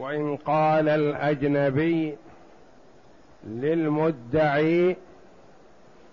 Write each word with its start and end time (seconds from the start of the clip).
وإن 0.00 0.36
قال 0.36 0.88
الأجنبي 0.88 2.16
للمدعي 3.46 4.96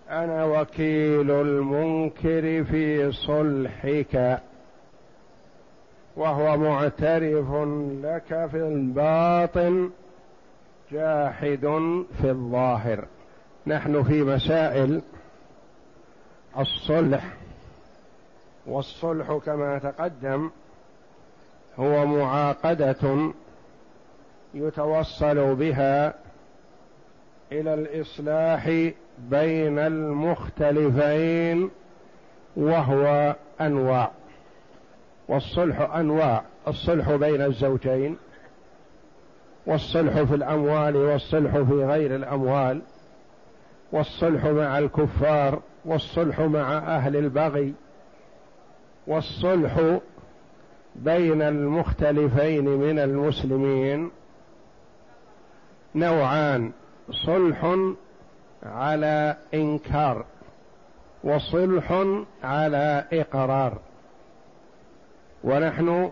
أنا 0.09 0.45
وكيل 0.45 1.31
المنكر 1.31 2.63
في 2.63 3.11
صلحك 3.11 4.39
وهو 6.15 6.57
معترف 6.57 7.53
لك 8.03 8.49
في 8.51 8.57
الباطن 8.57 9.89
جاحد 10.91 11.67
في 12.21 12.29
الظاهر. 12.29 13.05
نحن 13.67 14.03
في 14.03 14.23
مسائل 14.23 15.01
الصلح 16.59 17.33
والصلح 18.65 19.39
كما 19.45 19.79
تقدم 19.79 20.49
هو 21.79 22.05
معاقدة 22.05 23.31
يتوصل 24.53 25.55
بها 25.55 26.13
إلى 27.51 27.73
الإصلاح 27.73 28.91
بين 29.19 29.79
المختلفين 29.79 31.69
وهو 32.57 33.35
أنواع 33.61 34.11
والصلح 35.27 35.95
أنواع 35.95 36.43
الصلح 36.67 37.11
بين 37.11 37.41
الزوجين 37.41 38.17
والصلح 39.65 40.21
في 40.21 40.35
الأموال 40.35 40.95
والصلح 40.95 41.51
في 41.57 41.85
غير 41.85 42.15
الأموال 42.15 42.81
والصلح 43.91 44.45
مع 44.45 44.79
الكفار 44.79 45.59
والصلح 45.85 46.39
مع 46.39 46.77
أهل 46.77 47.15
البغي 47.15 47.73
والصلح 49.07 49.99
بين 50.95 51.41
المختلفين 51.41 52.65
من 52.65 52.99
المسلمين. 52.99 54.11
نوعان 55.97 56.71
صلح 57.11 57.75
على 58.63 59.37
إنكار 59.53 60.25
وصلح 61.23 62.05
على 62.43 63.05
إقرار. 63.13 63.77
ونحن 65.43 66.11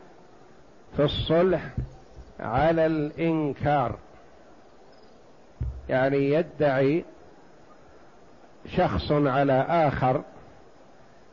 في 0.95 1.03
الصلح 1.03 1.61
على 2.39 2.85
الإنكار 2.85 3.95
يعني 5.89 6.29
يدعي 6.29 7.05
شخص 8.67 9.11
على 9.11 9.65
آخر 9.69 10.21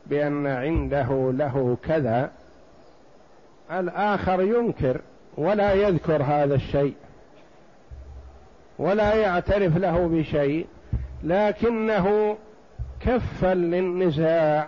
بأن 0.05 0.47
عنده 0.47 1.31
له 1.31 1.77
كذا. 1.83 2.31
الآخر 3.71 4.41
ينكر 4.41 5.01
ولا 5.37 5.73
يذكر 5.73 6.23
هذا 6.23 6.55
الشيء. 6.55 6.95
ولا 8.79 9.15
يعترف 9.15 9.77
له 9.77 10.07
بشيء 10.07 10.67
لكنه 11.23 12.37
كفا 12.99 13.53
للنزاع 13.53 14.67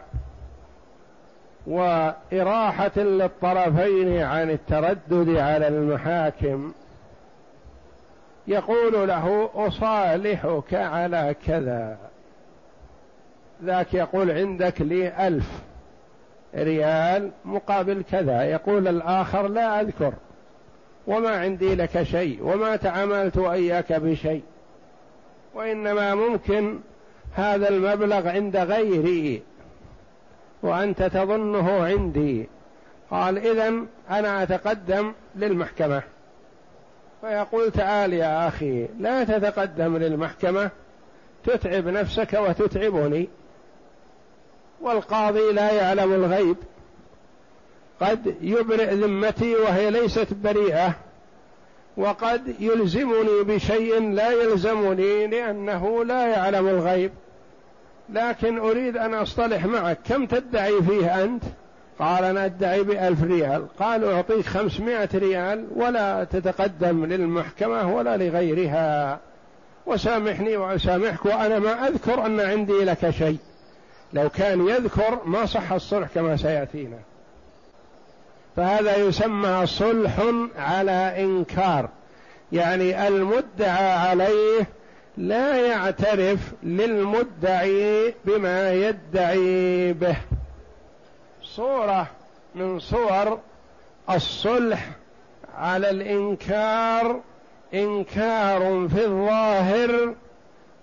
وإراحة 1.68 3.00
للطرفين 3.00 4.22
عن 4.22 4.50
التردد 4.50 5.38
على 5.38 5.68
المحاكم. 5.68 6.74
يقول 8.48 9.08
له 9.08 9.50
أصالحك 9.56 10.74
على 10.74 11.36
كذا. 11.48 11.98
ذاك 13.64 13.94
يقول 13.94 14.32
عندك 14.32 14.82
لي 14.82 15.28
ألف 15.28 15.62
ريال 16.56 17.32
مقابل 17.46 18.04
كذا. 18.12 18.44
يقول 18.44 18.88
الآخر 18.88 19.48
لا 19.48 19.82
أذكر. 19.82 20.14
وما 21.08 21.30
عندي 21.30 21.76
لك 21.76 22.04
شيء 22.04 22.44
وما 22.44 22.76
تعاملت 22.76 23.38
وإياك 23.38 23.94
بشيء. 23.94 24.44
وإنما 25.54 26.16
ممكن 26.16 26.80
هذا 27.34 27.70
المبلغ 27.70 28.28
عند 28.28 28.58
غيري 28.58 29.42
وأنت 30.64 31.04
تظنه 31.04 31.84
عندي. 31.84 32.48
قال 33.12 33.38
إذا 33.38 33.74
أنا 34.10 34.44
أتقدم 34.44 35.14
للمحكمة. 35.36 36.04
فيقول 37.22 37.72
تعال 37.72 38.14
يا 38.14 38.48
أخي 38.48 38.88
لا 39.00 39.24
تتقدم 39.24 39.98
للمحكمة 39.98 40.70
تتعب 41.46 41.88
نفسك 41.88 42.34
وتتعبني. 42.34 43.30
والقاضي 44.82 45.52
لا 45.52 45.72
يعلم 45.72 46.14
الغيب. 46.14 46.56
قد 48.02 48.36
يبرئ 48.42 48.94
ذمتي 48.94 49.56
وهي 49.56 49.92
ليست 49.92 50.34
بريئة. 50.34 50.96
وقد 51.98 52.56
يلزمني 52.60 53.44
بشيء 53.44 54.12
لا 54.12 54.32
يلزمني 54.32 55.28
لأنه 55.28 56.06
لا 56.06 56.28
يعلم 56.28 56.68
الغيب. 56.68 57.12
لكن 58.10 58.58
أريد 58.58 58.98
أن 58.98 59.14
أصطلح 59.14 59.66
معك. 59.66 59.98
كم 60.10 60.26
تدعي 60.26 60.82
فيه 60.82 61.24
أنت؟ 61.24 61.44
قال 62.00 62.24
أنا 62.24 62.46
أدعي 62.46 62.84
بألف 62.84 63.24
ريال. 63.24 63.68
قال 63.80 64.04
أعطيك 64.04 64.46
خمسمائة 64.46 65.10
ريال 65.16 65.68
ولا 65.76 66.24
تتقدم 66.24 67.06
للمحكمة 67.06 67.96
ولا 67.96 68.18
لغيرها. 68.18 69.20
وسامحني 69.86 70.58
وأسامحك 70.58 71.26
وأنا 71.26 71.60
ما 71.60 71.88
أذكر 71.88 72.26
أن 72.26 72.40
عندي 72.40 72.84
لك 72.84 73.10
شيء. 73.10 73.38
لو 74.14 74.30
كان 74.30 74.68
يذكر 74.68 75.20
ما 75.26 75.46
صح 75.46 75.72
الصلح 75.72 76.08
كما 76.16 76.38
سيأتينا. 76.38 76.98
فهذا 78.56 78.98
يسمى 78.98 79.66
صلح 79.66 80.22
على 80.58 81.14
إنكار. 81.24 81.90
يعني 82.52 83.08
المدعى 83.08 83.94
عليه 83.94 84.68
لا 85.18 85.58
يعترف 85.58 86.40
للمدعي 86.64 88.14
بما 88.26 88.74
يدعي 88.74 89.94
به. 89.94 90.18
صورة 91.44 92.08
من 92.56 92.80
صور 92.80 93.40
الصلح 94.10 94.90
على 95.58 95.90
الإنكار 95.90 97.22
إنكار 97.74 98.88
في 98.88 99.06
الظاهر 99.06 100.14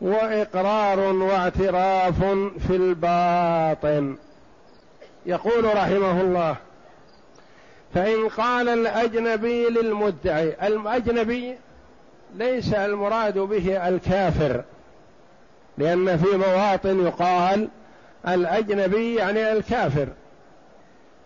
وإقرار 0.00 0.98
واعتراف 0.98 2.24
في 2.66 2.76
الباطن. 2.76 4.16
يقول 5.26 5.64
رحمه 5.64 6.20
الله 6.20 6.56
فإن 7.94 8.28
قال 8.28 8.68
الأجنبي 8.68 9.68
للمدعي 9.68 10.56
الأجنبي 10.62 11.56
ليس 12.34 12.74
المراد 12.74 13.38
به 13.38 13.88
الكافر 13.88 14.64
لأن 15.78 16.16
في 16.18 16.36
مواطن 16.36 17.06
يقال 17.06 17.68
الأجنبي 18.28 19.14
يعني 19.14 19.52
الكافر 19.52 20.08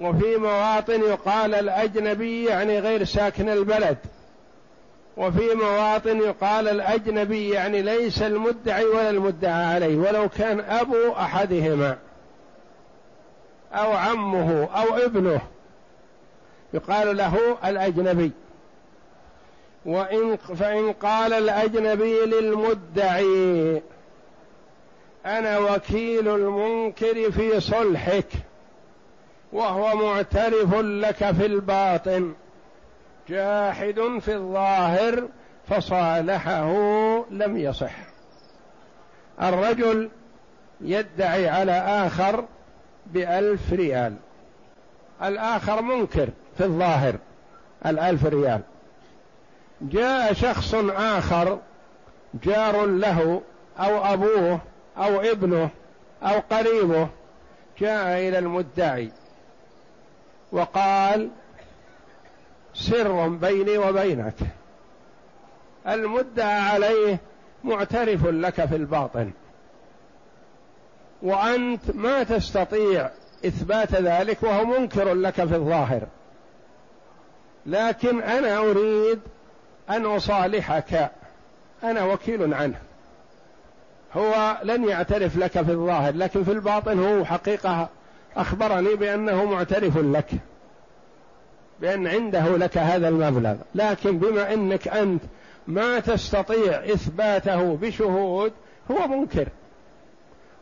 وفي 0.01 0.37
مواطن 0.37 1.01
يقال 1.01 1.55
الأجنبي 1.55 2.45
يعني 2.45 2.79
غير 2.79 3.05
ساكن 3.05 3.49
البلد 3.49 3.97
وفي 5.17 5.55
مواطن 5.55 6.19
يقال 6.19 6.69
الأجنبي 6.69 7.51
يعني 7.51 7.83
ليس 7.83 8.23
المدعي 8.23 8.85
ولا 8.85 9.11
المدعى 9.11 9.65
عليه 9.65 9.97
ولو 9.97 10.29
كان 10.29 10.61
أبو 10.61 11.13
أحدهما 11.13 11.99
أو 13.73 13.93
عمه 13.93 14.69
أو 14.75 14.97
ابنه. 14.97 15.41
يقال 16.75 17.17
له 17.17 17.59
الأجنبي. 17.65 18.33
وإن 19.87 20.37
فإن 20.37 20.93
قال 20.93 21.33
الأجنبي 21.33 22.21
للمدعي 22.21 23.83
أنا 25.27 25.59
وكيل 25.59 26.29
المنكر 26.29 27.31
في 27.31 27.61
صلحك 27.61 28.29
وهو 29.53 29.97
معترف 29.97 30.75
لك 30.75 31.31
في 31.31 31.47
الباطن 31.47 32.35
جاحد 33.29 34.19
في 34.21 34.35
الظاهر 34.35 35.29
فصالحه 35.69 36.71
لم 37.31 37.57
يصح. 37.57 37.95
الرجل 39.43 40.11
يدعي 40.81 41.49
على 41.49 41.73
آخر 41.73 42.45
بألف 43.07 43.73
ريال. 43.73 44.17
الآخر 45.23 45.83
منكر. 45.83 46.29
في 46.59 46.65
الظاهر 46.65 47.15
الألف 47.87 48.27
ريال. 48.27 48.61
جاء 49.81 50.33
شخص 50.33 50.75
آخر 50.91 51.59
جار 52.45 52.87
له 52.87 53.43
أو 53.79 54.15
أبوه 54.15 54.61
أو 54.99 55.21
ابنه 55.21 55.71
أو 56.23 56.41
قريبه 56.51 57.09
جاء 57.81 58.29
إلى 58.29 58.39
المدعي 58.39 59.11
وقال 60.53 61.29
سر 62.75 63.29
بيني 63.29 63.79
وبينك. 63.79 64.35
المدعى 65.89 66.61
عليه 66.61 67.19
معترف 67.65 68.27
لك 68.27 68.65
في 68.65 68.77
الباطن. 68.77 69.31
وأنت 71.23 71.91
ما 71.95 72.23
تستطيع 72.23 73.11
إثبات 73.47 73.95
ذلك 73.95 74.43
وهو 74.43 74.65
منكر 74.65 75.15
لك 75.15 75.35
في 75.35 75.57
الظاهر. 75.57 76.07
لكن 77.67 78.23
أنا 78.23 78.59
أريد 78.59 79.21
أن 79.91 80.07
أصالحك. 80.07 81.11
أنا 81.85 82.05
وكيل 82.05 82.55
عنه. 82.55 82.79
هو 84.15 84.57
لن 84.63 84.89
يعترف 84.89 85.37
لك 85.37 85.51
في 85.51 85.73
الظاهر 85.73 86.15
لكن 86.15 86.45
في 86.45 86.53
الباطن 86.53 86.99
هو 86.99 87.25
حقيقة 87.25 87.89
أخبرني 88.37 88.95
بأنه 88.95 89.45
معترف 89.45 89.99
لك 89.99 90.31
بأن 91.81 92.07
عنده 92.07 92.57
لك 92.57 92.79
هذا 92.79 93.09
المبلغ. 93.09 93.55
لكن 93.75 94.19
بما 94.19 94.55
أنك 94.55 94.89
أنت 94.89 95.23
ما 95.67 96.01
تستطيع 96.01 96.85
إثباته 96.85 97.77
بشهود 97.77 98.53
هو 98.91 99.09
منكر. 99.09 99.49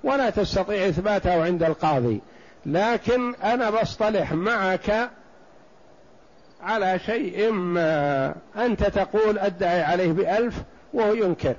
ولا 0.05 0.31
تستطيع 0.31 0.89
إثباته 0.89 1.45
عند 1.45 1.63
القاضي. 1.63 2.21
لكن 2.67 3.35
أنا 3.35 3.71
بصطلح 3.71 4.33
معك 4.33 5.11
على 6.65 6.99
شيء 6.99 7.51
ما 7.51 8.35
أنت 8.57 8.85
تقول 8.85 9.39
أدعي 9.39 9.83
عليه 9.83 10.13
بألف 10.13 10.63
وهو 10.93 11.15
ينكر. 11.15 11.55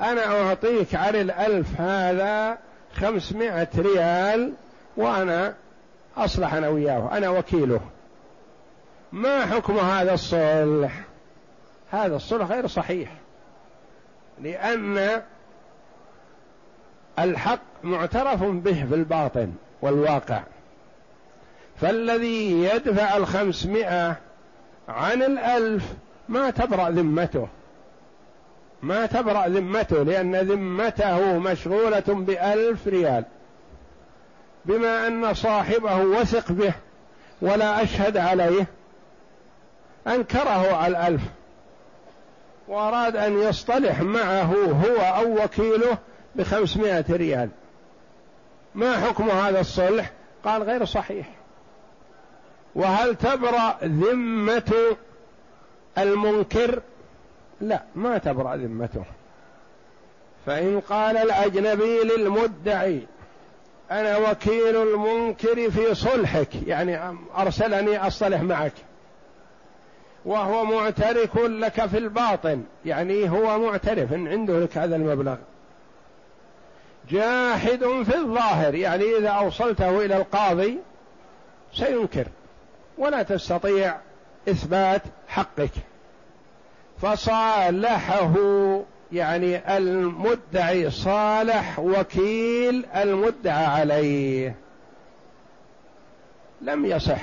أنا 0.00 0.26
أعطيك 0.26 0.94
على 0.94 1.20
الألف 1.20 1.80
هذا 1.80 2.58
خمسمائة 2.94 3.68
ريال 3.78 4.52
وأنا 4.96 5.54
أصلح 6.16 6.54
أنا 6.54 6.68
وياه 6.68 7.16
أنا 7.16 7.28
وكيله. 7.28 7.80
ما 9.12 9.46
حكم 9.46 9.78
هذا 9.78 10.14
الصلح؟ 10.14 11.00
هذا 11.90 12.16
الصلح 12.16 12.46
غير 12.50 12.66
صحيح. 12.66 13.12
لأن 14.42 15.22
الحق 17.18 17.60
معترف 17.82 18.42
به 18.42 18.86
في 18.88 18.94
الباطن 18.94 19.52
والواقع. 19.82 20.42
فالذي 21.80 22.64
يدفع 22.64 23.16
الخمسمائة 23.16 24.16
عن 24.88 25.22
الألف 25.22 25.84
ما 26.28 26.50
تبرأ 26.50 26.90
ذمته. 26.90 27.48
ما 28.82 29.06
تبرأ 29.06 29.48
ذمته 29.48 30.02
لأن 30.02 30.36
ذمته 30.36 31.38
مشغولة 31.38 32.04
بألف 32.08 32.88
ريال. 32.88 33.24
بما 34.64 35.06
أن 35.06 35.34
صاحبه 35.34 35.96
وثق 35.96 36.52
به 36.52 36.72
ولا 37.42 37.82
أشهد 37.82 38.16
عليه 38.16 38.66
أنكره 40.06 40.76
على 40.76 40.90
الألف. 40.90 41.22
وأراد 42.68 43.16
أن 43.16 43.38
يصطلح 43.42 44.00
معه 44.00 44.54
هو 44.54 44.96
أو 44.96 45.44
وكيله 45.44 45.98
بخمسمائة 46.36 47.04
ريال. 47.10 47.48
ما 48.74 48.96
حكم 48.96 49.30
هذا 49.30 49.60
الصلح؟ 49.60 50.10
قال 50.44 50.62
غير 50.62 50.84
صحيح. 50.84 51.26
وهل 52.74 53.16
تبرأ 53.16 53.76
ذمة 53.84 54.96
المنكر؟ 55.98 56.80
لا 57.60 57.82
ما 57.94 58.18
تبرأ 58.18 58.56
ذمته. 58.56 59.04
فإن 60.46 60.80
قال 60.80 61.16
الأجنبي 61.16 61.98
للمدعي 62.02 63.06
أنا 63.90 64.16
وكيل 64.16 64.76
المنكر 64.76 65.70
في 65.70 65.94
صلحك 65.94 66.48
يعني 66.66 67.16
أرسلني 67.38 68.06
أصطلح 68.06 68.40
معك. 68.40 68.72
وهو 70.24 70.64
معترف 70.64 71.38
لك 71.38 71.86
في 71.86 71.98
الباطن 71.98 72.62
يعني 72.84 73.30
هو 73.30 73.58
معترف 73.58 74.12
إن 74.12 74.28
عنده 74.28 74.60
لك 74.60 74.78
هذا 74.78 74.96
المبلغ. 74.96 75.36
جاحد 77.10 77.78
في 77.78 78.16
الظاهر 78.16 78.74
يعني 78.74 79.04
إذا 79.18 79.28
أوصلته 79.28 80.04
إلى 80.04 80.16
القاضي 80.16 80.78
سينكر. 81.74 82.26
ولا 82.98 83.22
تستطيع 83.22 83.96
إثبات 84.48 85.02
حقك. 85.28 85.70
فصالحه 87.02 88.34
يعني 89.12 89.76
المدعي 89.76 90.90
صالح 90.90 91.78
وكيل 91.78 92.86
المدعى 92.96 93.64
عليه. 93.66 94.54
لم 96.60 96.86
يصح 96.86 97.20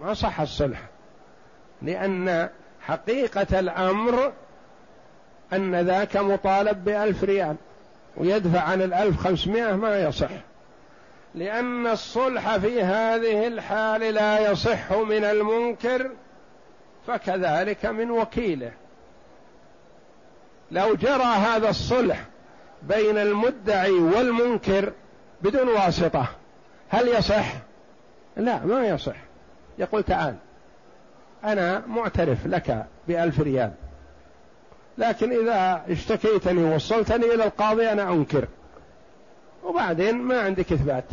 ما 0.00 0.14
صح 0.14 0.40
الصلح 0.40 0.82
لأن 1.82 2.48
حقيقة 2.80 3.58
الأمر 3.58 4.32
أن 5.52 5.74
ذاك 5.74 6.16
مطالب 6.16 6.84
بألف 6.84 7.24
ريال 7.24 7.56
ويدفع 8.16 8.60
عن 8.60 8.82
الألف 8.82 9.16
خمسمائة 9.16 9.74
ما 9.74 9.98
يصح. 10.00 10.30
لأن 11.36 11.86
الصلح 11.86 12.56
في 12.56 12.82
هذه 12.82 13.46
الحال 13.46 14.00
لا 14.00 14.50
يصح 14.50 14.92
من 14.92 15.24
المنكر 15.24 16.10
فكذلك 17.06 17.86
من 17.86 18.10
وكيله. 18.10 18.72
لو 20.70 20.94
جرى 20.94 21.22
هذا 21.22 21.68
الصلح 21.68 22.24
بين 22.82 23.18
المدعي 23.18 23.90
والمنكر 23.90 24.92
بدون 25.42 25.68
واسطة 25.68 26.26
هل 26.88 27.08
يصح؟ 27.08 27.52
لا 28.36 28.64
ما 28.64 28.86
يصح. 28.86 29.16
يقول 29.78 30.02
تعال 30.02 30.34
أنا 31.44 31.82
معترف 31.86 32.46
لك 32.46 32.86
بألف 33.08 33.40
ريال 33.40 33.72
لكن 34.98 35.32
إذا 35.32 35.82
اشتكيتني 35.88 36.64
ووصلتني 36.64 37.24
إلى 37.34 37.44
القاضي 37.44 37.92
أنا 37.92 38.12
أنكر 38.12 38.48
وبعدين 39.64 40.14
ما 40.14 40.40
عندك 40.40 40.72
إثبات. 40.72 41.04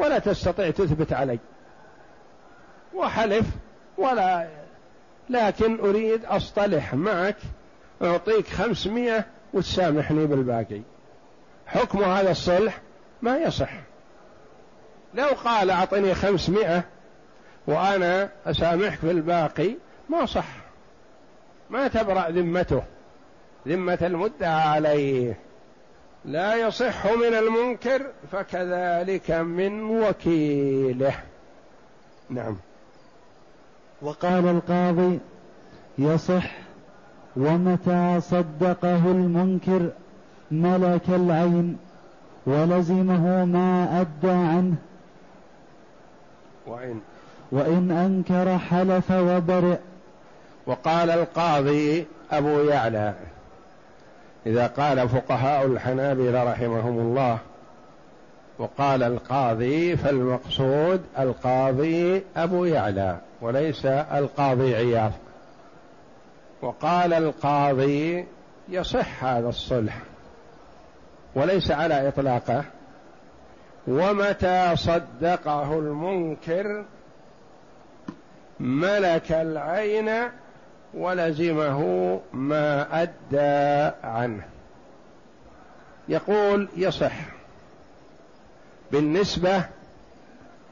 ولا 0.00 0.18
تستطيع 0.18 0.70
تثبت 0.70 1.12
علي. 1.12 1.38
وحلف 2.94 3.46
ولا 3.98 4.48
لكن 5.30 5.80
أريد 5.80 6.24
أصطلح 6.24 6.94
معك 6.94 7.36
أعطيك 8.02 8.48
خمسمائة 8.48 9.24
وتسامحني 9.52 10.26
بالباقي. 10.26 10.80
حكم 11.66 12.02
هذا 12.04 12.30
الصلح 12.30 12.80
ما 13.22 13.38
يصح. 13.38 13.70
لو 15.14 15.28
قال 15.44 15.70
أعطني 15.70 16.14
خمسمائة 16.14 16.84
وأنا 17.66 18.28
أسامحك 18.46 18.98
في 18.98 19.10
الباقي 19.10 19.74
ما 20.08 20.26
صح. 20.26 20.48
ما 21.70 21.88
تبرأ 21.88 22.30
ذمته. 22.30 22.82
ذمة 23.68 23.98
المدعى 24.02 24.62
عليه. 24.62 25.49
لا 26.24 26.54
يصح 26.54 27.06
من 27.06 27.34
المنكر 27.34 28.06
فكذلك 28.32 29.30
من 29.30 29.82
وكيله. 29.82 31.14
نعم. 32.30 32.56
وقال 34.02 34.46
القاضي 34.48 35.18
يصح 35.98 36.52
ومتى 37.36 38.20
صدقه 38.20 39.10
المنكر 39.10 39.90
ملك 40.50 41.08
العين 41.08 41.78
ولزمه 42.46 43.44
ما 43.44 44.00
أدى 44.00 44.30
عنه. 44.30 44.74
وإن. 46.66 47.00
وإن 47.52 47.90
أنكر 47.90 48.58
حلف 48.58 49.10
وبرئ. 49.10 49.78
وقال 50.66 51.10
القاضي 51.10 52.06
أبو 52.30 52.60
يعلى 52.60 53.14
إذا 54.46 54.66
قال 54.66 55.08
فقهاء 55.08 55.66
الحنابلة 55.66 56.44
رحمهم 56.52 56.98
الله 56.98 57.38
وقال 58.58 59.02
القاضي 59.02 59.96
فالمقصود 59.96 61.02
القاضي 61.18 62.22
أبو 62.36 62.64
يعلى 62.64 63.16
وليس 63.40 63.86
القاضي 63.86 64.74
عياض. 64.74 65.12
وقال 66.62 67.12
القاضي 67.12 68.24
يصح 68.68 69.24
هذا 69.24 69.48
الصلح 69.48 69.98
وليس 71.34 71.70
على 71.70 72.08
إطلاقه. 72.08 72.64
ومتى 73.88 74.76
صدقه 74.76 75.78
المنكر 75.78 76.84
ملك 78.60 79.32
العين 79.32 80.10
ولزمه 80.94 82.20
ما 82.32 83.02
أدى 83.02 83.94
عنه. 84.04 84.42
يقول 86.08 86.68
يصح 86.76 87.12
بالنسبة 88.92 89.64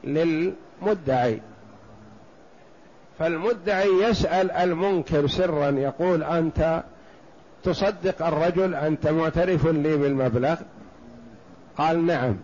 للمدعي. 0.04 1.40
فالمدعي 3.18 3.88
يسأل 3.88 4.50
المنكر 4.50 5.26
سرا 5.26 5.70
يقول 5.70 6.22
أنت 6.22 6.82
تصدق 7.62 8.26
الرجل 8.26 8.74
أنت 8.74 9.06
معترف 9.06 9.66
لي 9.66 9.96
بالمبلغ؟ 9.96 10.56
قال 11.76 12.06
نعم. 12.06 12.36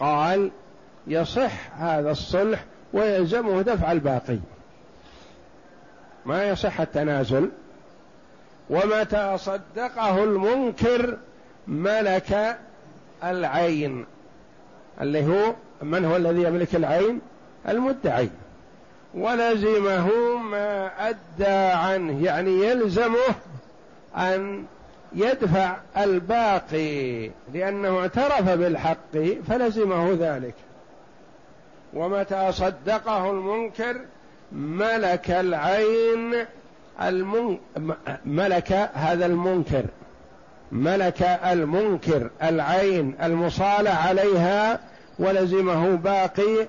قال 0.00 0.50
يصح 1.06 1.52
هذا 1.76 2.10
الصلح 2.10 2.64
ويلزمه 2.92 3.62
دفع 3.62 3.92
الباقي. 3.92 4.38
ما 6.26 6.44
يصح 6.44 6.80
التنازل. 6.80 7.50
ومتى 8.70 9.38
صدقه 9.38 10.24
المنكر 10.24 11.16
ملك 11.66 12.58
العين. 13.24 14.06
اللي 15.00 15.26
هو 15.26 15.54
من 15.82 16.04
هو 16.04 16.16
الذي 16.16 16.42
يملك 16.42 16.74
العين؟ 16.74 17.20
المدعي. 17.68 18.30
ولزمه 19.14 20.36
ما 20.36 20.90
أدى 21.08 21.46
عنه. 21.72 22.24
يعني 22.24 22.50
يلزمه 22.50 23.34
أن 24.16 24.64
يدفع 25.12 25.76
الباقي. 25.96 27.30
لأنه 27.54 28.00
اعترف 28.00 28.48
بالحق 28.48 29.18
فلزمه 29.48 30.16
ذلك. 30.20 30.54
ومتى 31.94 32.52
صدقه 32.52 33.30
المنكر 33.30 34.00
ملك 34.54 35.30
العين 35.30 36.46
المن... 37.02 37.58
ملك 38.24 38.72
هذا 38.94 39.26
المنكر. 39.26 39.84
ملك 40.72 41.22
المنكر 41.22 42.30
العين 42.42 43.16
المصالح 43.22 44.06
عليها 44.06 44.80
ولزمه 45.18 45.94
باقي 45.94 46.66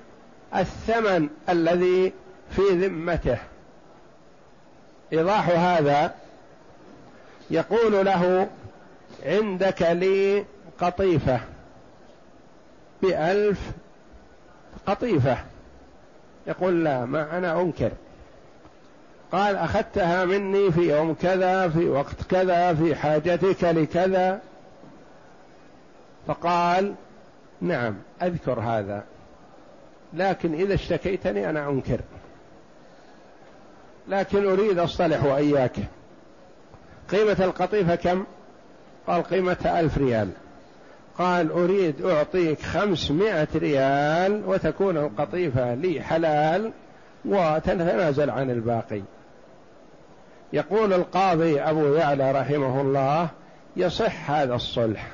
الثمن 0.56 1.28
الذي 1.48 2.12
في 2.50 2.62
ذمته. 2.70 3.38
إيضاح 5.12 5.48
هذا 5.48 6.14
يقول 7.50 8.06
له 8.06 8.48
عندك 9.26 9.82
لي 9.82 10.44
قطيفة 10.80 11.40
بألف 13.02 13.60
قطيفة. 14.86 15.36
يقول 16.46 16.84
لا 16.84 17.04
ما 17.04 17.38
أنا 17.38 17.60
أنكر. 17.60 17.90
قال 19.32 19.56
أخذتها 19.56 20.24
مني 20.24 20.72
في 20.72 20.96
يوم 20.96 21.14
كذا 21.14 21.68
في 21.68 21.88
وقت 21.88 22.22
كذا 22.30 22.74
في 22.74 22.94
حاجتك 22.94 23.64
لكذا. 23.64 24.40
فقال 26.26 26.94
نعم 27.60 27.94
أذكر 28.22 28.60
هذا. 28.60 29.04
لكن 30.14 30.54
إذا 30.54 30.74
اشتكيتني 30.74 31.50
أنا 31.50 31.68
أنكر. 31.68 32.00
لكن 34.08 34.46
أريد 34.46 34.78
أصطلح 34.78 35.24
وإياك. 35.24 35.76
قيمة 37.10 37.36
القطيفة 37.40 37.94
كم؟ 37.94 38.24
قال 39.06 39.22
قيمتها 39.22 39.80
ألف 39.80 39.98
ريال. 39.98 40.30
قال 41.18 41.50
أريد 41.50 42.04
أعطيك 42.04 42.62
خمسمائة 42.62 43.48
ريال 43.54 44.42
وتكون 44.46 44.96
القطيفة 44.96 45.74
لي 45.74 46.02
حلال 46.02 46.72
وتتنازل 47.24 48.30
عن 48.30 48.50
الباقي. 48.50 49.02
يقول 50.52 50.92
القاضي 50.92 51.60
أبو 51.60 51.94
يعلى 51.94 52.32
رحمه 52.32 52.80
الله 52.80 53.28
يصح 53.76 54.30
هذا 54.30 54.54
الصلح. 54.54 55.08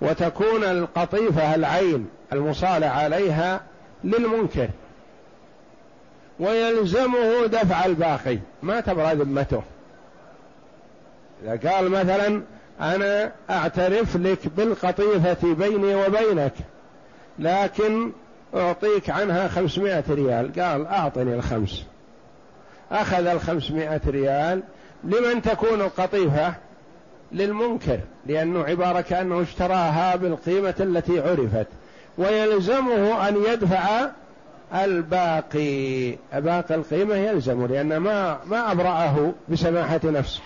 وتكون 0.00 0.64
القطيفة 0.64 1.54
العين 1.54 2.08
المصالح 2.32 2.98
عليها 2.98 3.60
للمنكر. 4.04 4.68
ويلزمه 6.40 7.46
دفع 7.46 7.84
الباقي. 7.84 8.38
ما 8.62 8.80
تبرى 8.80 9.14
ذمته. 9.14 9.62
إذا 11.44 11.70
قال 11.70 11.90
مثلا 11.90 12.42
أنا 12.80 13.32
أعترف 13.50 14.16
لك 14.16 14.38
بالقطيفة 14.56 15.54
بيني 15.54 15.94
وبينك 15.94 16.52
لكن 17.38 18.12
أعطيك 18.54 19.10
عنها 19.10 19.48
خمسمائة 19.48 20.04
ريال. 20.10 20.60
قال 20.60 20.86
أعطني 20.86 21.34
الخمس. 21.34 21.84
أخذ 22.92 23.26
الخمسمائة 23.26 24.00
ريال. 24.06 24.62
لمن 25.04 25.42
تكون 25.42 25.80
القطيفة؟ 25.80 26.54
للمنكر 27.32 28.00
لأنه 28.26 28.64
عبارة 28.64 29.00
كأنه 29.00 29.42
اشتراها 29.42 30.16
بالقيمة 30.16 30.74
التي 30.80 31.20
عرفت 31.20 31.66
ويلزمه 32.18 33.28
أن 33.28 33.36
يدفع 33.52 34.06
الباقي. 34.74 36.10
باقي 36.32 36.74
القيمة 36.74 37.14
يلزمه 37.14 37.66
لأن 37.66 37.96
ما 37.96 38.38
ما 38.46 38.72
أبرأه 38.72 39.32
بسماحة 39.48 40.00
نفسه. 40.04 40.40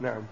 نعم. 0.00 0.22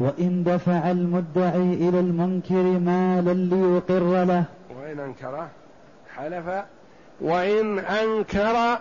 وإن 0.00 0.44
دفع 0.44 0.90
المدعي 0.90 1.74
إلى 1.74 2.00
المنكر 2.00 2.62
مالا 2.62 3.54
ليقر 3.54 4.24
له. 4.24 4.44
وإن 4.70 5.00
أنكر 5.00 5.46
حلف. 6.16 6.64
وإن 7.20 7.78
أنكر 7.78 8.78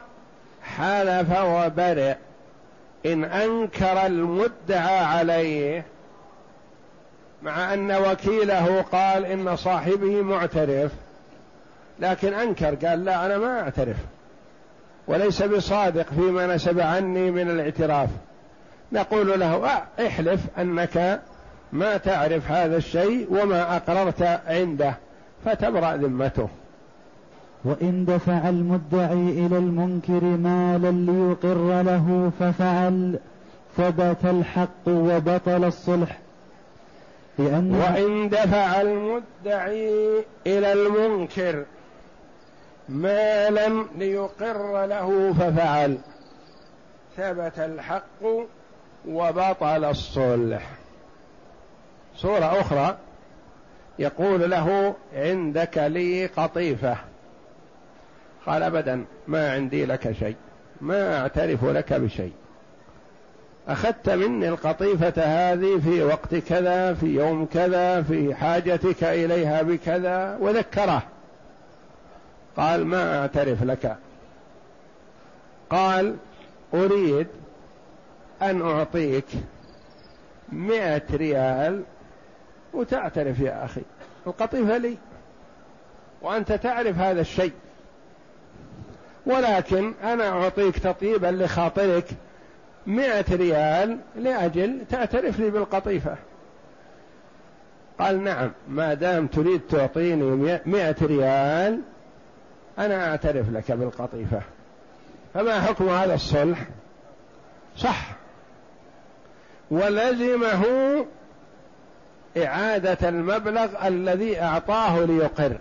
حلف 0.64 1.40
وبرئ. 1.40 2.16
إن 3.06 3.24
أنكر 3.24 4.06
المدعى 4.06 5.00
عليه 5.00 5.86
مع 7.44 7.74
أن 7.74 7.92
وكيله 7.92 8.82
قال 8.82 9.26
إن 9.26 9.56
صاحبه 9.56 10.22
معترف. 10.22 10.92
لكن 12.00 12.34
أنكر 12.34 12.76
قال 12.76 13.06
لا 13.06 13.26
أنا 13.26 13.38
ما 13.38 13.62
أعترف. 13.62 13.98
وليس 15.08 15.44
بصادق 15.44 16.06
فيما 16.10 16.56
نسب 16.56 16.80
عني 16.80 17.32
من 17.32 17.50
الاعتراف. 17.50 18.10
نقول 18.94 19.40
له 19.40 19.84
احلف 20.00 20.42
أنك 20.58 21.22
ما 21.72 21.98
تعرف 21.98 22.52
هذا 22.52 22.78
الشيء 22.78 23.28
وما 23.30 23.76
أقررت 23.76 24.22
عنده 24.48 24.96
فتبرأ 25.46 25.96
ذمته. 25.96 26.50
وإن 27.66 28.06
دفع 28.06 28.50
المدعي 28.50 29.46
إلى 29.46 29.58
المنكر 29.58 30.24
مالا 30.24 30.92
ليقر 30.92 31.82
له 31.82 32.32
ففعل 32.40 33.20
ثبت 33.78 34.26
الحق 34.26 34.88
وبطل 34.88 35.64
الصلح. 35.64 36.20
لأن 37.40 37.76
وإن 37.76 38.30
دفع 38.30 38.82
المدعي 38.82 40.24
إلى 40.48 40.74
المنكر 40.74 41.66
مالا 42.90 43.86
ليقر 43.98 44.86
له 44.86 45.34
ففعل 45.40 45.98
ثبت 47.18 47.60
الحق 47.60 48.24
وبطل 49.08 49.86
الصلح. 49.86 50.70
صورة 52.16 52.62
أخرى 52.62 52.98
يقول 54.00 54.52
له 54.52 54.96
عندك 55.16 55.78
لي 55.78 56.26
قطيفة. 56.26 56.98
قال 58.46 58.64
أبدا 58.64 59.06
ما 59.28 59.52
عندي 59.52 59.86
لك 59.86 60.12
شيء 60.12 60.36
ما 60.82 61.20
أعترف 61.22 61.66
لك 61.66 61.94
بشيء. 61.94 62.32
أخذت 63.68 64.10
مني 64.10 64.50
القطيفة 64.50 65.14
هذه 65.18 65.80
في 65.80 66.04
وقت 66.04 66.36
كذا 66.36 66.94
في 66.94 67.06
يوم 67.06 67.46
كذا 67.46 68.02
في 68.02 68.36
حاجتك 68.36 69.04
إليها 69.04 69.62
بكذا 69.62 70.38
وذكره. 70.42 71.04
قال 72.58 72.86
ما 72.86 73.20
أعترف 73.20 73.64
لك. 73.64 73.98
قال 75.70 76.16
أريد 76.74 77.28
أن 78.42 78.62
أعطيك 78.62 79.26
مئة 80.52 81.02
ريال 81.14 81.84
وتعترف 82.74 83.40
يا 83.40 83.66
أخي. 83.66 83.82
القطيفة 84.28 84.78
لي. 84.78 84.98
وأنت 86.22 86.52
تعرف 86.52 86.98
هذا 86.98 87.22
الشيء. 87.22 87.54
ولكن 89.26 89.94
أنا 90.04 90.30
أعطيك 90.30 90.80
تطيبا 90.80 91.28
لخاطرك 91.28 92.06
مئة 92.88 93.36
ريال 93.36 94.00
لأجل 94.16 94.80
تعترف 94.90 95.40
لي 95.40 95.50
بالقطيفة. 95.50 96.16
قال 98.00 98.24
نعم 98.24 98.52
ما 98.68 98.94
دام 98.94 99.28
تريد 99.28 99.62
تعطيني 99.70 100.60
مئة 100.66 100.96
ريال 101.02 101.82
أنا 102.80 103.10
أعترف 103.10 103.50
لك 103.50 103.72
بالقطيفة. 103.72 104.42
فما 105.34 105.62
حكم 105.62 105.90
هذا 105.90 106.14
الصلح؟ 106.14 106.68
صح. 107.78 108.23
ولزمه 109.72 110.66
إعادة 112.38 113.10
المبلغ 113.10 113.88
الذي 113.88 114.42
أعطاه 114.42 115.06
ليقر 115.06 115.58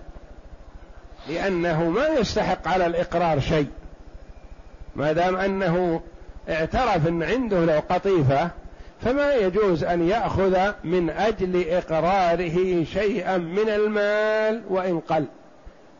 لأنه 1.28 1.90
ما 1.90 2.06
يستحق 2.08 2.68
على 2.68 2.86
الإقرار 2.86 3.40
شيء. 3.40 3.68
ما 4.96 5.12
دام 5.12 5.36
أنه 5.36 6.00
اعترف 6.48 7.08
أن 7.08 7.22
عنده 7.22 7.64
لو 7.64 7.82
قطيفة 7.88 8.50
فما 9.04 9.34
يجوز 9.34 9.84
أن 9.84 10.08
يأخذ 10.08 10.72
من 10.84 11.10
أجل 11.10 11.68
إقراره 11.68 12.84
شيئا 12.84 13.36
من 13.38 13.68
المال 13.68 14.62
وإن 14.68 15.00
قل. 15.00 15.24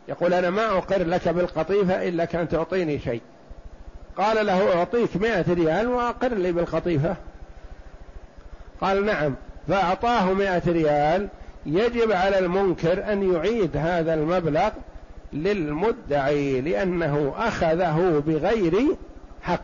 يقول 0.08 0.34
أنا 0.34 0.50
ما 0.50 0.78
أقر 0.78 1.02
لك 1.02 1.28
بالقطيفة 1.28 2.08
إلا 2.08 2.24
كان 2.24 2.48
تعطيني 2.48 2.98
شيء. 2.98 3.20
قال 4.16 4.46
له 4.46 4.78
أعطيك 4.78 5.16
مائة 5.16 5.54
ريال 5.54 5.88
وأقر 5.88 6.34
لي 6.34 6.52
بالقطيفة. 6.52 7.16
قال 8.82 9.06
نعم 9.06 9.34
فأعطاه 9.68 10.32
مائة 10.32 10.62
ريال. 10.66 11.28
يجب 11.66 12.12
على 12.12 12.38
المنكر 12.38 13.12
أن 13.12 13.32
يعيد 13.32 13.76
هذا 13.76 14.14
المبلغ 14.14 14.70
للمدعي 15.32 16.60
لأنه 16.60 17.34
أخذه 17.38 18.22
بغير 18.26 18.86
حق. 19.42 19.60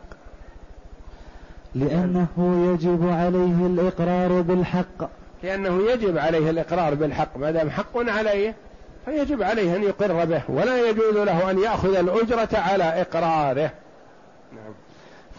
لأنه 1.75 2.29
يجب 2.73 3.09
عليه 3.09 3.67
الإقرار 3.67 4.41
بالحق. 4.41 5.11
لأنه 5.43 5.91
يجب 5.91 6.19
عليه 6.19 6.51
الإقرار 6.51 6.95
بالحق. 6.95 7.37
ما 7.37 7.51
دام 7.51 7.71
حق 7.71 7.97
عليه 7.97 8.55
فيجب 9.05 9.43
عليه 9.43 9.77
أن 9.77 9.83
يقر 9.83 10.25
به 10.25 10.43
ولا 10.49 10.89
يجوز 10.89 11.17
له 11.17 11.51
أن 11.51 11.59
يأخذ 11.59 11.95
الأجرة 11.95 12.59
على 12.59 12.85
إقراره. 12.85 13.71
نعم. 14.53 14.75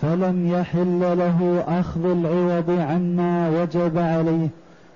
فلم 0.02 0.60
يحل 0.60 1.00
له 1.00 1.64
أخذ 1.68 2.06
العوض 2.06 2.70
عما 2.70 3.50
وجب 3.50 3.98
عليه. 3.98 4.48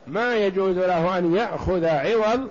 ما 0.08 0.36
يجوز 0.36 0.78
له 0.78 1.18
أن 1.18 1.36
يأخذ 1.36 1.86
عوض 1.86 2.50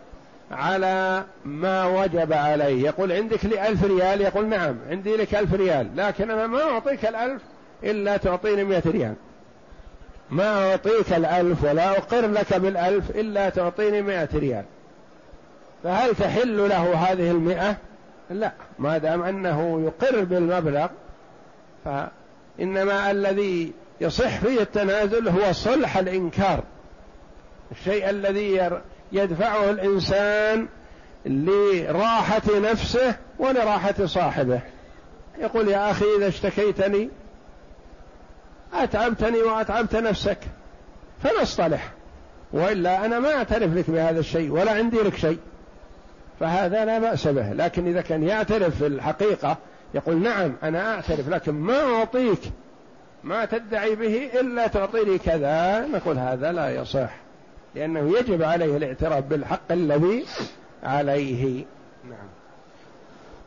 على 0.50 1.24
ما 1.44 1.86
وجب 1.86 2.32
عليه. 2.32 2.82
يقول 2.82 3.12
عندك 3.12 3.44
لي 3.44 3.68
ألف 3.68 3.84
ريال؟ 3.84 4.20
يقول 4.20 4.48
نعم 4.48 4.74
عندي 4.90 5.16
لك 5.16 5.34
ألف 5.34 5.54
ريال 5.54 5.86
لكن 5.96 6.30
أنا 6.30 6.46
ما 6.46 6.62
أعطيك 6.62 7.06
الألف 7.06 7.42
إلا 7.84 8.16
تعطيني 8.16 8.64
مئة 8.64 8.90
ريال. 8.90 9.14
ما 10.30 10.70
أعطيك 10.70 11.12
الألف 11.12 11.64
ولا 11.64 11.98
أقر 11.98 12.26
لك 12.26 12.54
بالألف 12.54 13.10
إلا 13.10 13.48
تعطيني 13.48 14.02
مئة 14.02 14.28
ريال. 14.34 14.64
فهل 15.84 16.14
تحل 16.14 16.68
له 16.68 16.94
هذه 16.94 17.30
المئة؟ 17.30 17.76
لا 18.30 18.52
ما 18.78 18.98
دام 18.98 19.22
أنه 19.22 19.82
يقر 19.86 20.24
بالمبلغ 20.24 20.88
فإنما 22.58 23.10
الذي 23.10 23.72
يصح 24.00 24.38
فيه 24.38 24.60
التنازل 24.60 25.28
هو 25.28 25.52
صلح 25.52 25.96
الإنكار. 25.96 26.62
الشيء 27.72 28.10
الذي 28.10 28.70
يدفعه 29.12 29.70
الإنسان 29.70 30.66
لراحة 31.26 32.42
نفسه 32.60 33.14
ولراحة 33.38 34.06
صاحبه. 34.06 34.60
يقول 35.38 35.68
يا 35.68 35.90
أخي 35.90 36.04
إذا 36.18 36.28
اشتكيتني 36.28 37.08
أتعبتني 38.74 39.38
وأتعبت 39.38 39.96
نفسك 39.96 40.38
فنصطلح. 41.22 41.92
وإلا 42.52 43.04
أنا 43.04 43.18
ما 43.18 43.34
أعترف 43.34 43.74
لك 43.74 43.90
بهذا 43.90 44.20
الشيء 44.20 44.50
ولا 44.50 44.72
عندي 44.72 44.96
لك 44.96 45.16
شيء 45.16 45.38
فهذا 46.40 46.84
لا 46.84 46.98
بأس 46.98 47.28
به. 47.28 47.52
لكن 47.52 47.86
إذا 47.86 48.00
كان 48.00 48.22
يعترف 48.22 48.78
في 48.78 48.86
الحقيقة 48.86 49.56
يقول 49.94 50.22
نعم 50.22 50.52
أنا 50.62 50.94
أعترف 50.94 51.28
لكن 51.28 51.52
ما 51.52 51.80
أعطيك 51.80 52.40
ما 53.24 53.44
تدعي 53.44 53.94
به 53.94 54.40
إلا 54.40 54.66
تعطيني 54.66 55.18
كذا. 55.18 55.86
نقول 55.86 56.18
هذا 56.18 56.52
لا 56.52 56.70
يصح 56.70 57.10
لأنه 57.74 58.18
يجب 58.18 58.42
عليه 58.42 58.76
الاعتراف 58.76 59.24
بالحق 59.24 59.72
الذي 59.72 60.24
عليه. 60.82 61.64
نعم. 62.04 62.28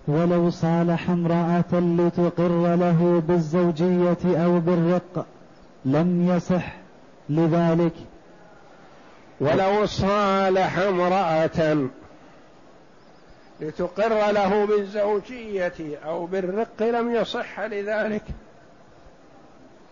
ولو 0.07 0.49
صالح 0.49 1.09
امرأة 1.09 1.73
لتقر 1.73 2.75
له 2.75 3.23
بالزوجية 3.27 4.17
أو 4.25 4.59
بالرق 4.59 5.25
لم 5.85 6.29
يصح 6.29 6.73
لذلك. 7.29 7.93
ولو 9.39 9.85
صالح 9.85 10.77
امرأة 10.77 11.77
لتقر 13.59 14.31
له 14.31 14.65
بالزوجية 14.65 15.99
أو 16.05 16.25
بالرق 16.25 16.81
لم 16.81 17.15
يصح 17.15 17.59
لذلك. 17.59 18.23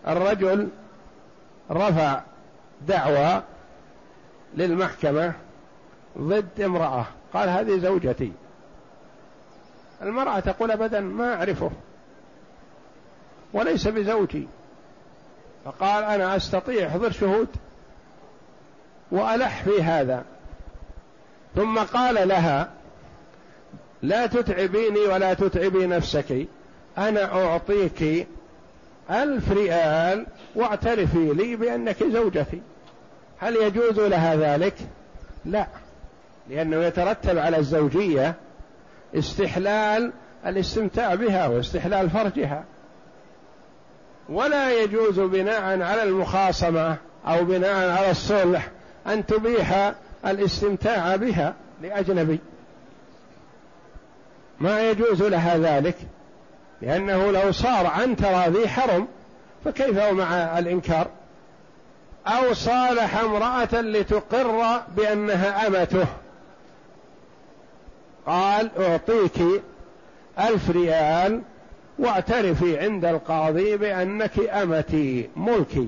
الرجل 0.07 0.69
رفع 1.71 2.21
دعوى 2.87 3.43
للمحكمة 4.55 5.33
ضد 6.17 6.61
امرأة. 6.61 7.05
قال 7.33 7.49
هذه 7.49 7.79
زوجتي. 7.79 8.31
المرأة 10.01 10.39
تقول 10.39 10.71
أبدا 10.71 10.99
ما 10.99 11.35
أعرفه. 11.35 11.71
وليس 13.53 13.87
بزوجي. 13.87 14.47
فقال 15.65 16.03
أنا 16.03 16.35
أستطيع 16.35 16.89
حضر 16.89 17.11
شهود 17.11 17.47
وألح 19.11 19.63
في 19.63 19.83
هذا. 19.83 20.25
ثم 21.55 21.79
قال 21.79 22.27
لها 22.27 22.69
لا 24.03 24.25
تتعبيني 24.25 24.99
ولا 24.99 25.33
تتعبي 25.33 25.87
نفسك. 25.87 26.47
أنا 26.97 27.45
أعطيك 27.45 28.27
ألف 29.09 29.51
ريال 29.51 30.25
واعترفي 30.55 31.33
لي 31.33 31.55
بأنك 31.55 32.03
زوجتي. 32.03 32.61
هل 33.39 33.55
يجوز 33.55 33.99
لها 33.99 34.35
ذلك؟ 34.35 34.73
لا 35.45 35.67
لأنه 36.49 36.83
يترتب 36.83 37.37
على 37.37 37.57
الزوجية 37.57 38.35
استحلال 39.15 40.11
الاستمتاع 40.45 41.15
بها 41.15 41.47
واستحلال 41.47 42.09
فرجها. 42.09 42.63
ولا 44.29 44.81
يجوز 44.81 45.19
بناء 45.19 45.81
على 45.81 46.03
المخاصمة 46.03 46.97
أو 47.27 47.43
بناء 47.43 47.89
على 47.89 48.11
الصلح 48.11 48.69
أن 49.07 49.25
تبيح 49.25 49.93
الاستمتاع 50.25 51.15
بها 51.15 51.53
لأجنبي. 51.81 52.39
ما 54.59 54.89
يجوز 54.89 55.23
لها 55.23 55.57
ذلك 55.57 55.95
لأنه 56.81 57.31
لو 57.31 57.51
صار 57.51 57.87
عن 57.87 58.15
تراضي 58.15 58.67
حرم 58.67 59.07
فكيف 59.65 59.99
مع 59.99 60.59
الإنكار؟ 60.59 61.07
أو 62.27 62.53
صالح 62.53 63.17
امرأة 63.17 63.81
لتقر 63.81 64.81
بأنها 64.97 65.67
أمته. 65.67 66.05
قال 68.25 68.71
أعطيك 68.79 69.61
ألف 70.39 70.69
ريال 70.69 71.41
واعترفي 71.99 72.79
عند 72.79 73.05
القاضي 73.05 73.77
بأنك 73.77 74.39
أمتي 74.39 75.29
ملكي. 75.35 75.87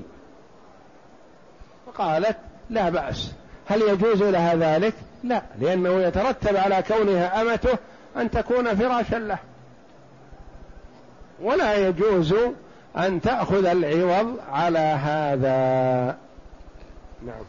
فقالت 1.86 2.36
لا 2.70 2.88
بأس. 2.88 3.32
هل 3.66 3.82
يجوز 3.82 4.22
لها 4.22 4.54
ذلك؟ 4.54 4.94
لا 5.24 5.42
لأنه 5.60 6.02
يترتب 6.02 6.56
على 6.56 6.84
كونها 6.88 7.42
أمته 7.42 7.78
أن 8.16 8.30
تكون 8.30 8.74
فراشا 8.74 9.16
له. 9.16 9.38
ولا 11.42 11.88
يجوز 11.88 12.34
أن 12.96 13.20
تأخذ 13.20 13.66
العوض 13.66 14.36
على 14.52 14.78
هذا. 14.78 16.16
نعم. 17.26 17.44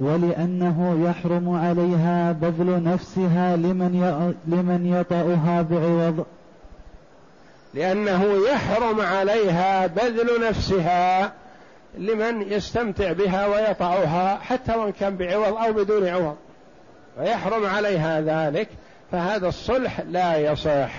ولأنه 0.00 1.08
يحرم 1.08 1.56
عليها 1.56 2.32
بذل 2.32 2.82
نفسها 2.82 3.56
لمن 3.56 4.34
لمن 4.46 4.86
يطأها 4.86 5.62
بعوض. 5.62 6.26
لأنه 7.74 8.48
يحرم 8.48 9.00
عليها 9.00 9.86
بذل 9.86 10.48
نفسها 10.48 11.32
لمن 11.98 12.42
يستمتع 12.42 13.12
بها 13.12 13.46
ويطأها 13.46 14.38
حتى 14.38 14.76
وإن 14.76 14.92
كان 14.92 15.16
بعوض 15.16 15.56
أو 15.56 15.72
بدون 15.72 16.08
عوض. 16.08 16.36
فيحرم 17.18 17.66
عليها 17.66 18.20
ذلك. 18.20 18.68
فهذا 19.12 19.48
الصلح 19.48 20.00
لا 20.00 20.36
يصح. 20.36 20.92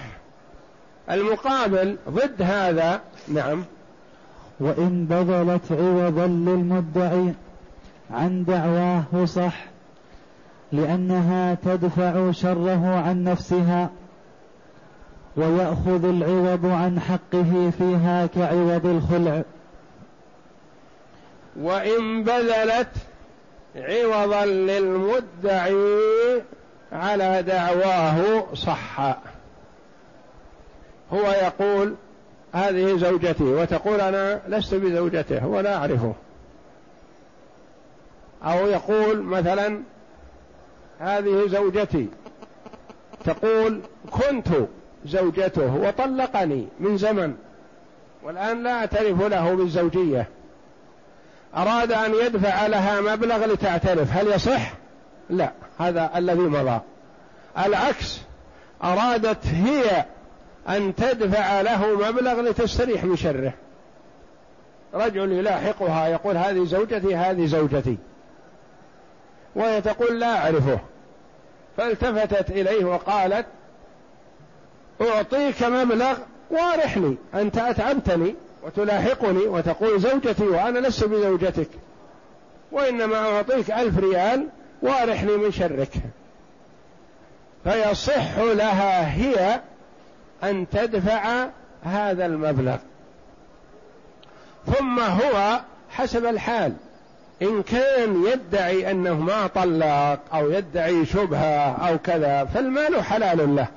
المقابل 1.12 1.98
ضد 2.10 2.42
هذا 2.42 3.02
نعم. 3.28 3.66
وإن 4.60 5.06
بذلت 5.06 5.72
عوضا 5.72 6.28
للمدعي 6.28 7.34
عن 8.12 8.46
دعواه 8.46 9.26
صح 9.26 9.66
لأنها 10.72 11.54
تدفع 11.66 12.32
شره 12.32 13.02
عن 13.06 13.24
نفسها 13.24 13.90
ويأخذ 15.36 16.06
العوض 16.06 16.66
عن 16.66 17.00
حقه 17.00 17.72
فيها 17.78 18.26
كعوض 18.26 18.86
الخلع. 18.86 19.44
وإن 21.62 22.24
بذلت 22.24 22.92
عوضا 23.76 24.46
للمدعي 24.46 25.74
على 26.94 27.44
دعواه 27.44 28.46
صح 28.54 29.00
هو 31.14 31.32
يقول 31.32 31.96
هذه 32.54 32.98
زوجتي 32.98 33.44
وتقول 33.44 34.02
أنا 34.02 34.42
لست 34.48 34.76
بزوجته 34.76 35.48
ولا 35.48 35.76
أعرفه. 35.76 36.14
أو 38.44 38.68
يقول 38.68 39.24
مثلا 39.24 39.80
هذه 41.00 41.48
زوجتي. 41.48 42.08
تقول 43.26 43.82
كنت 44.12 44.48
زوجته 45.06 45.76
وطلقني 45.76 46.68
من 46.80 46.98
زمن 46.98 47.36
والآن 48.24 48.64
لا 48.64 48.72
أعترف 48.72 49.22
له 49.22 49.56
بالزوجية. 49.56 50.28
أراد 51.56 51.92
أن 51.92 52.14
يدفع 52.14 52.68
لها 52.68 53.02
مبلغ 53.02 53.46
لتعترف 53.46 54.18
هل 54.18 54.28
يصح؟ 54.28 54.74
لا. 55.30 55.52
هذا 55.80 56.12
الذي 56.16 56.42
مضى. 56.42 56.80
العكس 57.58 58.20
أرادت 58.84 59.48
هي 59.48 60.06
أن 60.70 60.96
تدفع 60.96 61.62
له 61.62 62.10
مبلغ 62.10 62.42
لتستريح 62.42 63.04
من 63.04 63.16
شره. 63.16 63.54
رجل 64.94 65.32
يلاحقها 65.32 66.08
يقول 66.08 66.38
هذه 66.38 66.66
زوجتي 66.66 67.16
هذه 67.16 67.46
زوجتي. 67.46 67.98
وهي 69.56 69.82
تقول 69.82 70.20
لا 70.20 70.38
أعرفه. 70.38 70.80
فالتفتت 71.78 72.52
إليه 72.52 72.86
وقالت 72.86 73.46
أعطيك 75.02 75.64
مبلغ 75.64 76.18
وارحني 76.52 77.16
أنت 77.34 77.58
أتعبتني 77.58 78.36
وتلاحقني 78.64 79.48
وتقول 79.48 80.00
زوجتي 80.00 80.48
وأنا 80.48 80.80
لست 80.80 81.04
بزوجتك. 81.04 81.70
وإنما 82.72 83.18
أعطيك 83.18 83.72
ألف 83.72 84.00
ريال 84.00 84.48
وارحني 84.84 85.38
من 85.38 85.52
شرك 85.52 85.90
فيصح 87.64 88.38
لها 88.38 89.16
هي 89.16 89.62
أن 90.44 90.70
تدفع 90.70 91.48
هذا 91.84 92.26
المبلغ. 92.26 92.78
ثم 94.66 95.00
هو 95.00 95.60
حسب 95.90 96.26
الحال. 96.26 96.74
إن 97.42 97.64
كان 97.64 98.26
يدعي 98.26 98.92
أنه 98.92 99.20
ما 99.20 99.48
طلق 99.48 100.20
أو 100.34 100.52
يدعي 100.52 101.06
شبهة 101.06 101.88
أو 101.90 101.98
كذا 101.98 102.46
فالمال 102.46 103.04
حلال 103.04 103.56
له. 103.56 103.68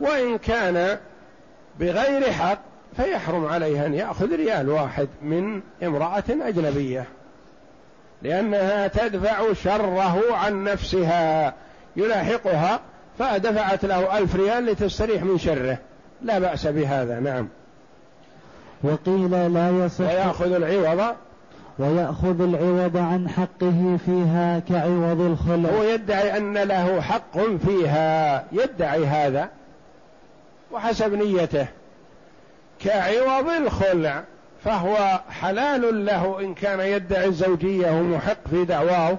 وإن 0.00 0.38
كان 0.38 0.98
بغير 1.80 2.32
حق 2.32 2.58
فيحرم 2.96 3.46
عليه 3.46 3.86
أن 3.86 3.94
يأخذ 3.94 4.36
ريال 4.36 4.68
واحد 4.68 5.08
من 5.22 5.60
امرأة 5.82 6.24
أجنبية. 6.28 7.06
لأنها 8.22 8.88
تدفع 8.88 9.52
شره 9.52 10.34
عن 10.34 10.64
نفسها 10.64 11.54
يلاحقها 11.96 12.80
فدفعت 13.18 13.84
له 13.84 14.18
ألف 14.18 14.36
ريال 14.36 14.66
لتستريح 14.66 15.22
من 15.22 15.38
شره. 15.38 15.78
لا 16.22 16.38
بأس 16.38 16.66
بهذا 16.66 17.20
نعم. 17.20 17.48
وقيل 18.82 19.54
لا 19.54 19.70
يصح 19.70 20.00
ويأخذ 20.00 20.52
العوض. 20.52 21.14
ويأخذ 21.78 22.40
العوض 22.40 22.96
عن 22.96 23.28
حقه 23.28 23.98
فيها 24.06 24.58
كعوض 24.58 25.20
الخلع. 25.20 25.70
هو 25.70 25.82
يدعي 25.82 26.36
أن 26.36 26.58
له 26.58 27.00
حق 27.00 27.38
فيها 27.66 28.44
يدعي 28.52 29.06
هذا. 29.06 29.48
وحسب 30.72 31.14
نيته. 31.14 31.66
كعوض 32.80 33.48
الخلع. 33.48 34.24
فهو 34.68 35.20
حلال 35.30 36.04
له 36.04 36.40
إن 36.40 36.54
كان 36.54 36.80
يدعي 36.80 37.26
الزوجية 37.26 37.90
ومحق 37.90 38.48
في 38.50 38.64
دعواه 38.64 39.18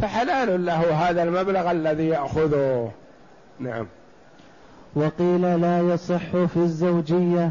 فحلال 0.00 0.66
له 0.66 1.08
هذا 1.08 1.22
المبلغ 1.22 1.70
الذي 1.70 2.08
يأخذه. 2.08 2.90
نعم. 3.60 3.86
وقيل 4.94 5.60
لا 5.60 5.80
يصح 5.80 6.30
في 6.30 6.56
الزوجية 6.56 7.50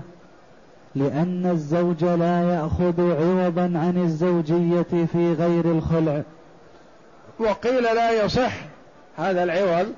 لأن 0.96 1.50
الزوج 1.52 2.04
لا 2.04 2.44
يأخذ 2.44 3.02
عوضا 3.02 3.62
عن 3.62 4.04
الزوجية 4.06 5.06
في 5.12 5.34
غير 5.34 5.66
الخلع. 5.66 6.22
وقيل 7.40 7.84
لا 7.84 8.26
يصح 8.26 8.54
هذا 9.18 9.44
العوض 9.44 9.94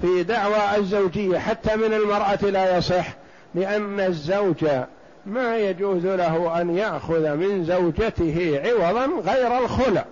في 0.00 0.22
دعوى 0.22 0.76
الزوجية 0.76 1.38
حتى 1.38 1.76
من 1.76 1.94
المرأة 1.94 2.42
لا 2.42 2.76
يصح 2.76 3.06
لأن 3.54 4.00
الزوج 4.00 4.64
ما 5.30 5.56
يجوز 5.56 6.06
له 6.06 6.60
أن 6.60 6.76
يأخذ 6.76 7.36
من 7.36 7.64
زوجته 7.64 8.60
عوضا 8.64 9.06
غير 9.32 9.58
الخلع. 9.58 10.04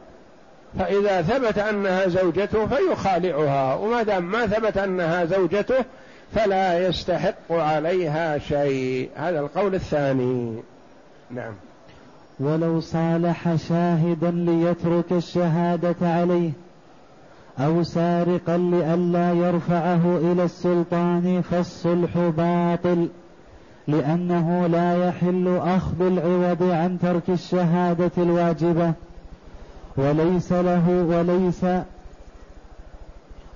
فإذا 0.79 1.23
ثبت 1.23 1.59
أنها 1.59 2.09
زوجته 2.09 2.67
فيخالعها 2.67 3.75
وما 3.75 4.03
دام 4.03 4.31
ما 4.31 4.47
ثبت 4.47 4.79
أنها 4.79 5.25
زوجته 5.25 5.85
فلا 6.35 6.89
يستحق 6.89 7.53
عليها 7.53 8.39
شيء. 8.39 9.09
هذا 9.17 9.41
القول 9.41 9.75
الثاني. 9.75 10.63
نعم. 11.31 11.53
ولو 12.41 12.81
صالح 12.81 13.57
شاهدا 13.69 14.31
ليترك 14.31 15.13
الشهادة 15.13 15.97
عليه 16.03 16.51
أو 17.59 17.83
سارقا 17.83 18.57
لئلا 18.57 19.33
يرفعه 19.33 20.19
إلى 20.19 20.45
السلطان 20.45 21.43
فالصلح 21.51 22.19
باطل. 22.19 23.09
لأنه 23.89 24.67
لا 24.67 25.09
يحل 25.09 25.61
أخذ 25.63 26.01
العوض 26.01 26.63
عن 26.63 26.99
ترك 27.03 27.23
الشهادة 27.29 28.11
الواجبة. 28.19 28.93
وليس 29.97 30.53
له 30.53 31.07
وليس 31.09 31.65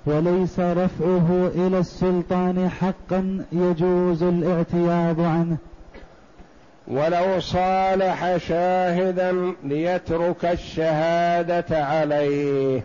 وليس 0.06 0.60
رفعه 0.60 1.50
إلى 1.54 1.78
السلطان 1.78 2.68
حقا 2.68 3.44
يجوز 3.52 4.22
الاعتياض 4.22 5.20
عنه. 5.20 5.56
ولو 6.88 7.40
صالح 7.40 8.36
شاهدا 8.36 9.54
ليترك 9.64 10.44
الشهادة 10.44 11.84
عليه. 11.84 12.82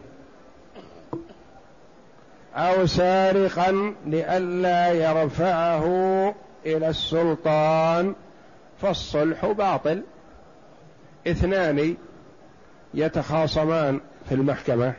أو 2.56 2.86
سارقا 2.86 3.94
لئلا 4.06 4.92
يرفعه 4.92 6.34
إلى 6.65 6.89
السلطان 6.89 8.15
فالصلح 8.82 9.46
باطل. 9.46 10.04
اثنان 11.28 11.96
يتخاصمان 12.93 14.00
في 14.30 14.36
المحكمة. 14.36 14.93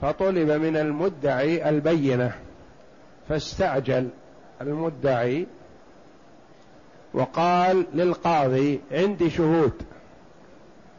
فطلب 0.00 0.50
من 0.50 0.76
المدعي 0.76 1.68
البينة 1.68 2.32
فاستعجل 3.28 4.08
المدعي 4.60 5.46
وقال 7.14 7.86
للقاضي 7.94 8.80
عندي 8.92 9.30
شهود. 9.30 9.72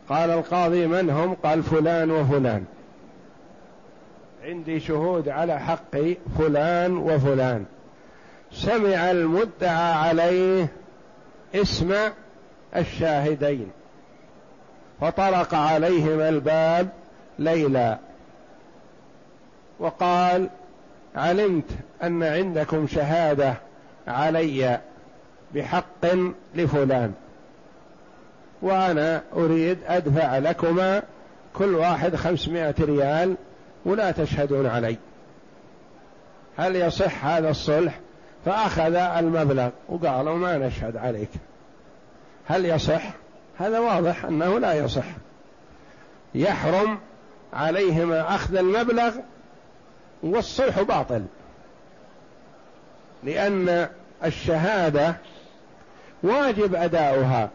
قال 0.09 0.29
القاضي 0.29 0.87
من 0.87 1.09
هم؟ 1.09 1.33
قال 1.33 1.63
فلان 1.63 2.11
وفلان. 2.11 2.65
عندي 4.43 4.79
شهود 4.79 5.29
على 5.29 5.59
حق 5.59 5.97
فلان 6.37 6.97
وفلان. 6.97 7.65
سمع 8.53 9.11
المدعى 9.11 9.93
عليه 9.93 10.67
اسم 11.55 11.95
الشاهدين 12.75 13.71
فطرق 15.01 15.53
عليهما 15.53 16.29
الباب 16.29 16.89
ليلا 17.39 17.97
وقال 19.79 20.49
علمت 21.15 21.65
أن 22.03 22.23
عندكم 22.23 22.87
شهادة 22.87 23.53
علي 24.07 24.79
بحق 25.55 26.05
لفلان 26.55 27.13
وأنا 28.61 29.21
أريد 29.33 29.77
أدفع 29.87 30.37
لكما 30.37 31.03
كل 31.53 31.75
واحد 31.75 32.15
خمسمائة 32.15 32.75
ريال 32.79 33.35
ولا 33.85 34.11
تشهدون 34.11 34.65
علي. 34.65 34.97
هل 36.57 36.75
يصح 36.75 37.25
هذا 37.25 37.49
الصلح؟ 37.49 37.99
فأخذ 38.45 38.95
المبلغ 38.95 39.69
وقالوا 39.89 40.37
ما 40.37 40.57
نشهد 40.57 40.97
عليك. 40.97 41.29
هل 42.47 42.65
يصح؟ 42.65 43.03
هذا 43.59 43.79
واضح 43.79 44.25
أنه 44.25 44.59
لا 44.59 44.73
يصح. 44.73 45.05
يحرم 46.35 46.99
عليهما 47.53 48.35
أخذ 48.35 48.55
المبلغ 48.55 49.15
والصلح 50.23 50.81
باطل. 50.81 51.23
لأن 53.23 53.87
الشهادة 54.25 55.15
واجب 56.23 56.75
أداؤها. 56.75 57.49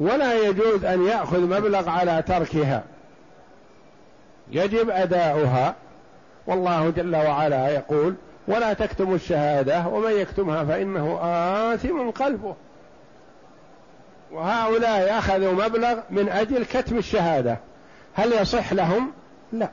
ولا 0.00 0.48
يجوز 0.48 0.84
أن 0.84 1.06
يأخذ 1.06 1.40
مبلغ 1.40 1.88
على 1.88 2.22
تركها. 2.26 2.82
يجب 4.50 4.90
أداؤها. 4.90 5.74
والله 6.46 6.90
جل 6.90 7.16
وعلا 7.16 7.68
يقول 7.68 8.14
ولا 8.48 8.72
تكتموا 8.72 9.14
الشهادة 9.14 9.86
ومن 9.86 10.12
يكتمها 10.12 10.64
فإنه 10.64 11.18
آثم 11.74 12.10
قلبه. 12.10 12.54
وهؤلاء 14.32 15.18
أخذوا 15.18 15.52
مبلغ 15.52 16.00
من 16.10 16.28
أجل 16.28 16.64
كتم 16.64 16.98
الشهادة. 16.98 17.58
هل 18.14 18.32
يصح 18.32 18.72
لهم؟ 18.72 19.12
لا. 19.52 19.68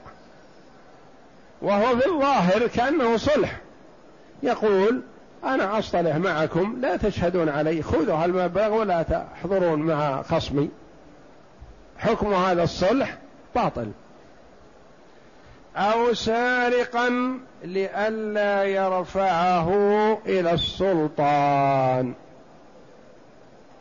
وهو 1.62 1.98
في 1.98 2.06
الظاهر 2.06 2.68
كأنه 2.68 3.18
صلح. 3.18 3.58
يقول 4.44 5.02
أنا 5.44 5.80
أصطلح 5.80 6.16
معكم 6.16 6.78
لا 6.82 6.98
تشهدون 6.98 7.50
علي 7.50 7.82
خذوا 7.82 8.26
المبلغ 8.26 8.74
ولا 8.74 9.04
تحضرون 9.04 9.80
مع 9.80 10.22
خصمي. 10.22 10.70
حكم 11.98 12.34
هذا 12.34 12.64
الصلح 12.64 13.18
باطل. 13.56 13.92
أو 15.76 16.14
سارقا 16.14 17.40
لئلا 17.64 18.64
يرفعه 18.64 19.68
إلى 20.26 20.52
السلطان. 20.54 22.14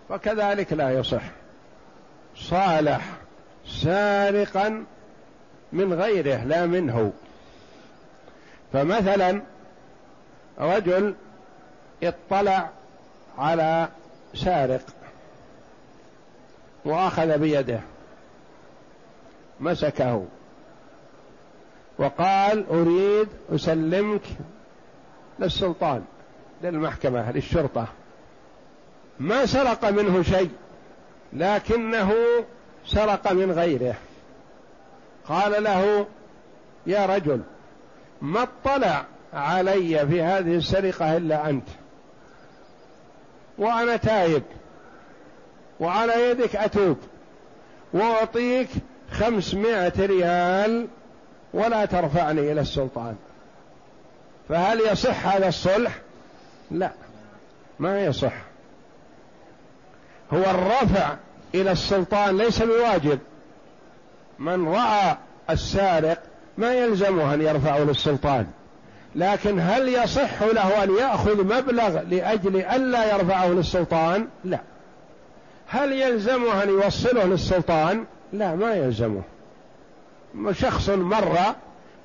فكذلك 0.08 0.72
لا 0.72 0.90
يصح. 0.90 1.22
صالح 2.36 3.04
سارقا 3.66 4.84
من 5.72 5.92
غيره 5.92 6.44
لا 6.44 6.66
منه. 6.66 7.12
فمثلا 8.72 9.42
رجل 10.58 11.14
اطلع 12.02 12.70
على 13.38 13.88
سارق 14.34 14.82
وأخذ 16.84 17.38
بيده 17.38 17.80
مسكه. 19.60 20.26
وقال 22.00 22.66
أريد 22.70 23.28
أسلمك 23.54 24.22
للسلطان 25.38 26.04
للمحكمة 26.62 27.32
للشرطة. 27.32 27.86
ما 29.18 29.46
سرق 29.46 29.90
منه 29.90 30.22
شيء 30.22 30.50
لكنه 31.32 32.12
سرق 32.86 33.32
من 33.32 33.52
غيره. 33.52 33.94
قال 35.28 35.64
له 35.64 36.06
يا 36.86 37.06
رجل 37.06 37.40
ما 38.22 38.42
اطلع 38.42 39.04
علي 39.32 40.06
في 40.06 40.22
هذه 40.22 40.56
السرقة 40.56 41.16
إلا 41.16 41.50
أنت. 41.50 41.68
وأنا 43.58 43.96
تايب 43.96 44.42
وعلى 45.80 46.30
يدك 46.30 46.56
أتوب 46.56 46.98
وأعطيك 47.92 48.68
خمسمائة 49.10 50.06
ريال 50.06 50.86
ولا 51.54 51.84
ترفعني 51.84 52.52
إلى 52.52 52.60
السلطان. 52.60 53.16
فهل 54.48 54.80
يصح 54.80 55.26
هذا 55.26 55.48
الصلح؟ 55.48 55.98
لا 56.70 56.90
ما 57.78 58.04
يصح. 58.04 58.32
هو 60.32 60.38
الرفع 60.38 61.16
إلى 61.54 61.72
السلطان 61.72 62.38
ليس 62.38 62.62
بواجب. 62.62 63.18
من 64.38 64.68
رأى 64.68 65.16
السارق 65.50 66.18
ما 66.58 66.74
يلزمه 66.74 67.34
أن 67.34 67.42
يرفعه 67.42 67.78
للسلطان. 67.78 68.46
لكن 69.14 69.60
هل 69.60 69.88
يصح 69.88 70.42
له 70.42 70.84
أن 70.84 70.94
يأخذ 70.94 71.44
مبلغ 71.44 72.02
لأجل 72.02 72.56
ألا 72.56 73.14
يرفعه 73.14 73.46
للسلطان؟ 73.48 74.28
لا. 74.44 74.60
هل 75.66 75.92
يلزمه 75.92 76.62
أن 76.62 76.68
يوصله 76.68 77.24
للسلطان؟ 77.24 78.04
لا 78.32 78.54
ما 78.54 78.74
يلزمه. 78.74 79.22
شخص 80.52 80.88
مر 80.88 81.38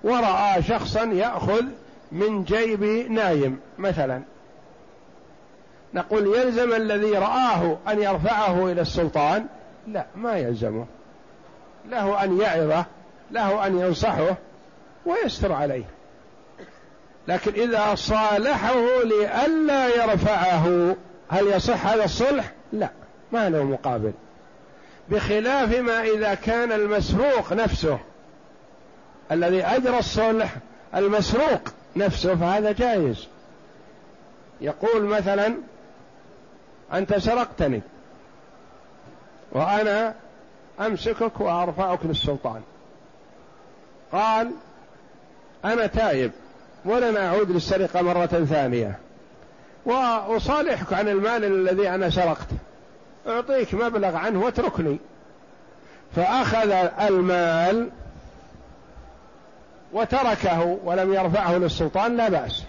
ورأى 0.03 0.63
شخصا 0.63 1.03
يأخذ 1.03 1.65
من 2.11 2.43
جيب 2.43 2.83
نايم 3.11 3.59
مثلا. 3.77 4.21
نقول 5.93 6.27
يلزم 6.27 6.73
الذي 6.73 7.11
رآه 7.11 7.77
أن 7.87 8.01
يرفعه 8.01 8.71
إلى 8.71 8.81
السلطان؟ 8.81 9.45
لا 9.87 10.05
ما 10.15 10.37
يلزمه. 10.37 10.85
له 11.89 12.23
أن 12.23 12.41
يعظه 12.41 12.85
له 13.31 13.67
أن 13.67 13.79
ينصحه 13.79 14.35
ويستر 15.05 15.51
عليه. 15.51 15.85
لكن 17.27 17.51
إذا 17.51 17.95
صالحه 17.95 19.03
لئلا 19.03 19.87
يرفعه 19.87 20.95
هل 21.29 21.47
يصح 21.47 21.87
هذا 21.87 22.03
الصلح؟ 22.03 22.51
لا 22.73 22.89
ما 23.31 23.49
له 23.49 23.63
مقابل. 23.63 24.11
بخلاف 25.09 25.79
ما 25.79 26.03
إذا 26.03 26.33
كان 26.33 26.71
المسروق 26.71 27.53
نفسه 27.53 27.99
الذي 29.31 29.63
أجرى 29.63 29.99
الصلح 29.99 30.55
المسروق 30.95 31.61
نفسه 31.95 32.35
فهذا 32.35 32.71
جائز. 32.71 33.27
يقول 34.61 35.03
مثلا 35.03 35.53
أنت 36.93 37.17
سرقتني 37.17 37.81
وأنا 39.51 40.13
أمسكك 40.79 41.39
وأرفعك 41.39 41.99
للسلطان. 42.03 42.61
قال 44.11 44.51
أنا 45.65 45.87
تائب 45.87 46.31
ولن 46.85 47.17
أعود 47.17 47.51
للسرقة 47.51 48.01
مرة 48.01 48.25
ثانية 48.25 48.99
وأصالحك 49.85 50.93
عن 50.93 51.07
المال 51.07 51.43
الذي 51.43 51.89
أنا 51.89 52.09
سرقته. 52.09 52.57
أعطيك 53.27 53.73
مبلغ 53.73 54.15
عنه 54.15 54.43
واتركني. 54.43 54.97
فأخذ 56.15 56.71
المال 56.99 57.89
وتركه 59.95 60.79
ولم 60.83 61.13
يرفعه 61.13 61.57
للسلطان 61.57 62.17
لا 62.17 62.29
بأس. 62.29 62.63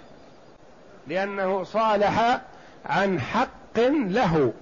لأنه 1.07 1.65
صالح 1.65 2.41
عن 2.87 3.21
حق 3.21 3.79
له 3.89 4.53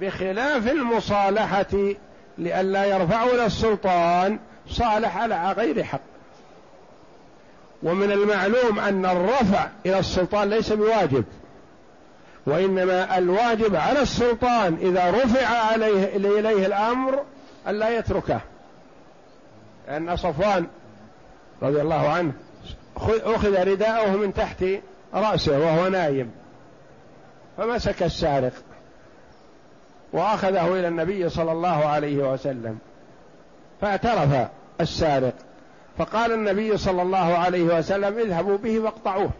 بخلاف 0.00 0.70
المصالحة 0.70 1.94
لئلا 2.38 2.84
يرفعه 2.84 3.24
إلى 3.24 3.46
السلطان 3.46 4.38
صالح 4.68 5.16
على 5.16 5.52
غير 5.52 5.84
حق. 5.84 6.00
ومن 7.82 8.12
المعلوم 8.12 8.78
أن 8.78 9.06
الرفع 9.06 9.68
إلى 9.86 9.98
السلطان 9.98 10.50
ليس 10.50 10.72
بواجب 10.72 11.24
وإنما 12.46 13.18
الواجب 13.18 13.76
على 13.76 14.02
السلطان 14.02 14.78
إذا 14.80 15.10
رفع 15.10 15.46
عليه 15.46 16.16
إليه 16.16 16.66
الأمر 16.66 17.22
ألا 17.68 17.98
يتركه. 17.98 18.40
لأن 19.88 20.16
صفوان 20.16 20.66
رضي 21.62 21.80
الله 21.80 22.08
عنه 22.08 22.32
أخذ 23.06 23.68
رداءه 23.68 24.16
من 24.16 24.34
تحت 24.34 24.64
رأسه 25.14 25.58
وهو 25.58 25.88
نايم 25.88 26.30
فمسك 27.56 28.02
السارق 28.02 28.52
وأخذه 30.12 30.78
إلى 30.78 30.88
النبي 30.88 31.28
صلى 31.28 31.52
الله 31.52 31.86
عليه 31.86 32.32
وسلم 32.32 32.78
فاعترف 33.80 34.48
السارق 34.80 35.34
فقال 35.98 36.32
النبي 36.32 36.76
صلى 36.76 37.02
الله 37.02 37.38
عليه 37.38 37.62
وسلم 37.62 38.18
اذهبوا 38.18 38.58
به 38.58 38.78
واقطعوه 38.78 39.30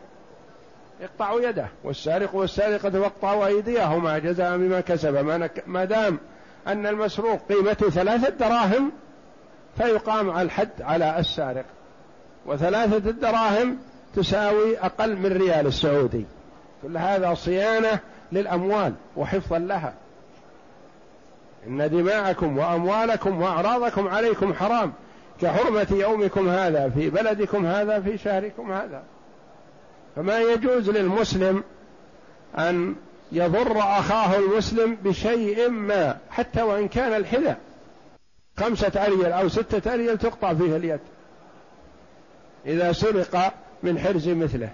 اقطعوا 1.02 1.40
يده 1.40 1.66
والسارق 1.84 2.34
والسارقة 2.34 3.00
واقطعوا 3.00 3.46
أيديهما 3.46 4.18
جزاء 4.18 4.56
بما 4.56 4.80
كسب 4.80 5.14
ما 5.66 5.84
دام 5.84 6.18
أن 6.66 6.86
المسروق 6.86 7.40
قيمته 7.48 7.90
ثلاثة 7.90 8.28
دراهم 8.28 8.92
فيقام 9.76 10.38
الحد 10.38 10.82
على 10.82 11.18
السارق. 11.18 11.64
وثلاثة 12.46 13.10
الدراهم 13.10 13.78
تساوي 14.16 14.78
أقل 14.78 15.16
من 15.16 15.26
ريال 15.26 15.66
السعودي. 15.66 16.24
كل 16.82 16.96
هذا 16.96 17.34
صيانة 17.34 17.98
للأموال 18.32 18.92
وحفظا 19.16 19.58
لها. 19.58 19.94
إن 21.66 21.90
دماءكم 21.90 22.58
وأموالكم 22.58 23.42
وأعراضكم 23.42 24.08
عليكم 24.08 24.54
حرام. 24.54 24.92
كحرمة 25.40 25.86
يومكم 25.90 26.48
هذا 26.48 26.88
في 26.88 27.10
بلدكم 27.10 27.66
هذا 27.66 28.00
في 28.00 28.18
شهركم 28.18 28.72
هذا. 28.72 29.02
فما 30.16 30.40
يجوز 30.40 30.90
للمسلم 30.90 31.62
أن 32.58 32.94
يضر 33.32 33.78
أخاه 33.78 34.38
المسلم 34.38 34.96
بشيء 35.04 35.68
ما 35.68 36.18
حتى 36.30 36.62
وإن 36.62 36.88
كان 36.88 37.12
الحذاء. 37.12 37.58
خمسة 38.60 39.06
أريل 39.06 39.32
أو 39.32 39.48
ستة 39.48 39.94
أريل 39.94 40.18
تقطع 40.18 40.54
فيه 40.54 40.76
اليد. 40.76 41.00
إذا 42.66 42.92
سرق 42.92 43.52
من 43.82 43.98
حرز 43.98 44.28
مثله. 44.28 44.68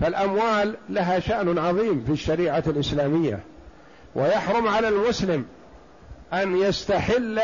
فالأموال 0.00 0.74
لها 0.88 1.20
شأن 1.20 1.58
عظيم 1.58 2.04
في 2.06 2.12
الشريعة 2.12 2.64
الإسلامية 2.66 3.40
ويحرم 4.14 4.68
على 4.68 4.88
المسلم 4.88 5.46
أن 6.32 6.56
يستحل 6.56 7.40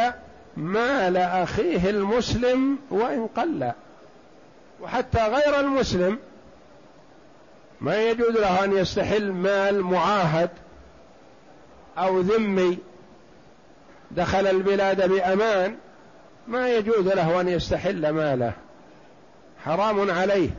مال 0.57 1.17
أخيه 1.17 1.91
المسلم 1.91 2.79
وإن 2.91 3.27
قل. 3.27 3.73
وحتى 4.83 5.27
غير 5.27 5.61
المسلم 5.61 6.19
ما 7.81 8.03
يجوز 8.03 8.37
له 8.37 8.65
أن 8.65 8.77
يستحل 8.77 9.33
مال 9.33 9.83
معاهد 9.83 10.51
أو 11.99 12.21
ذمي 12.21 12.79
دخل 14.11 14.47
البلاد 14.47 15.09
بأمان 15.09 15.77
ما 16.49 16.69
يجوز 16.69 17.07
له 17.07 17.41
أن 17.41 17.49
يستحل 17.49 18.09
ماله. 18.09 18.53
حرام 19.65 20.11
عليه. 20.11 20.51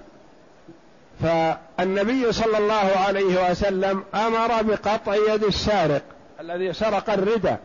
فالنبي 1.21 2.31
صلى 2.31 2.57
الله 2.57 2.97
عليه 3.07 3.51
وسلم 3.51 4.03
أمر 4.15 4.63
بقطع 4.63 5.15
يد 5.15 5.43
السارق 5.43 6.01
الذي 6.39 6.73
سرق 6.73 7.09
الردى. 7.09 7.55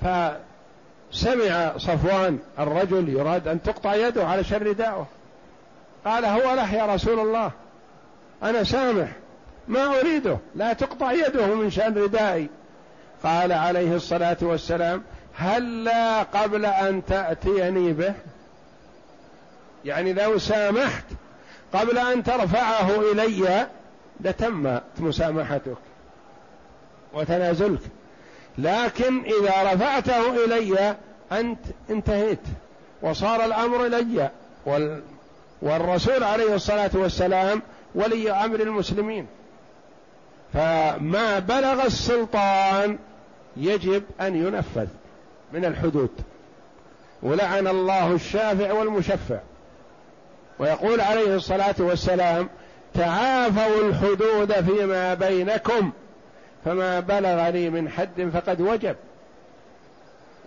فسمع 0.00 1.76
صفوان 1.76 2.38
الرجل 2.58 3.08
يراد 3.08 3.48
أن 3.48 3.62
تقطع 3.62 3.94
يده 3.94 4.26
على 4.26 4.44
شر 4.44 4.62
رداءه 4.62 5.06
قال 6.04 6.24
هو 6.24 6.54
له 6.54 6.74
يا 6.74 6.94
رسول 6.94 7.20
الله. 7.20 7.50
أنا 8.42 8.64
سامح. 8.64 9.08
ما 9.68 10.00
أريده. 10.00 10.38
لا 10.54 10.72
تقطع 10.72 11.12
يده 11.12 11.46
من 11.46 11.70
شأن 11.70 11.94
ردائي. 11.94 12.48
قال 13.24 13.52
عليه 13.52 13.96
الصلاة 13.96 14.36
والسلام 14.42 15.02
هلا 15.38 16.22
قبل 16.22 16.66
أن 16.66 17.02
تأتيني 17.06 17.92
به؟ 17.92 18.14
يعني 19.84 20.12
لو 20.12 20.38
سامحت 20.38 21.04
قبل 21.72 21.98
أن 21.98 22.22
ترفعه 22.22 23.12
إلي 23.12 23.66
لتمت 24.20 24.82
مسامحتك 24.98 25.76
وتنازلك. 27.14 27.80
لكن 28.58 29.24
إذا 29.24 29.72
رفعته 29.72 30.44
إلي 30.44 30.96
أنت 31.32 31.58
انتهيت 31.90 32.40
وصار 33.02 33.44
الأمر 33.44 33.86
إلي. 33.86 34.30
وال 34.66 35.02
والرسول 35.62 36.24
عليه 36.24 36.54
الصلاة 36.54 36.90
والسلام 36.94 37.62
ولي 37.94 38.30
أمر 38.30 38.60
المسلمين. 38.60 39.26
فما 40.54 41.38
بلغ 41.38 41.86
السلطان 41.86 42.98
يجب 43.56 44.02
أن 44.20 44.46
ينفذ. 44.46 44.86
من 45.52 45.64
الحدود. 45.64 46.10
ولعن 47.22 47.66
الله 47.66 48.12
الشافع 48.12 48.72
والمشفع. 48.72 49.38
ويقول 50.58 51.00
عليه 51.00 51.34
الصلاة 51.34 51.74
والسلام 51.78 52.48
تعافوا 52.94 53.88
الحدود 53.88 54.52
فيما 54.52 55.14
بينكم 55.14 55.90
فما 56.64 57.00
بلغ 57.00 57.48
لي 57.48 57.70
من 57.70 57.88
حد 57.88 58.30
فقد 58.34 58.60
وجب. 58.60 58.96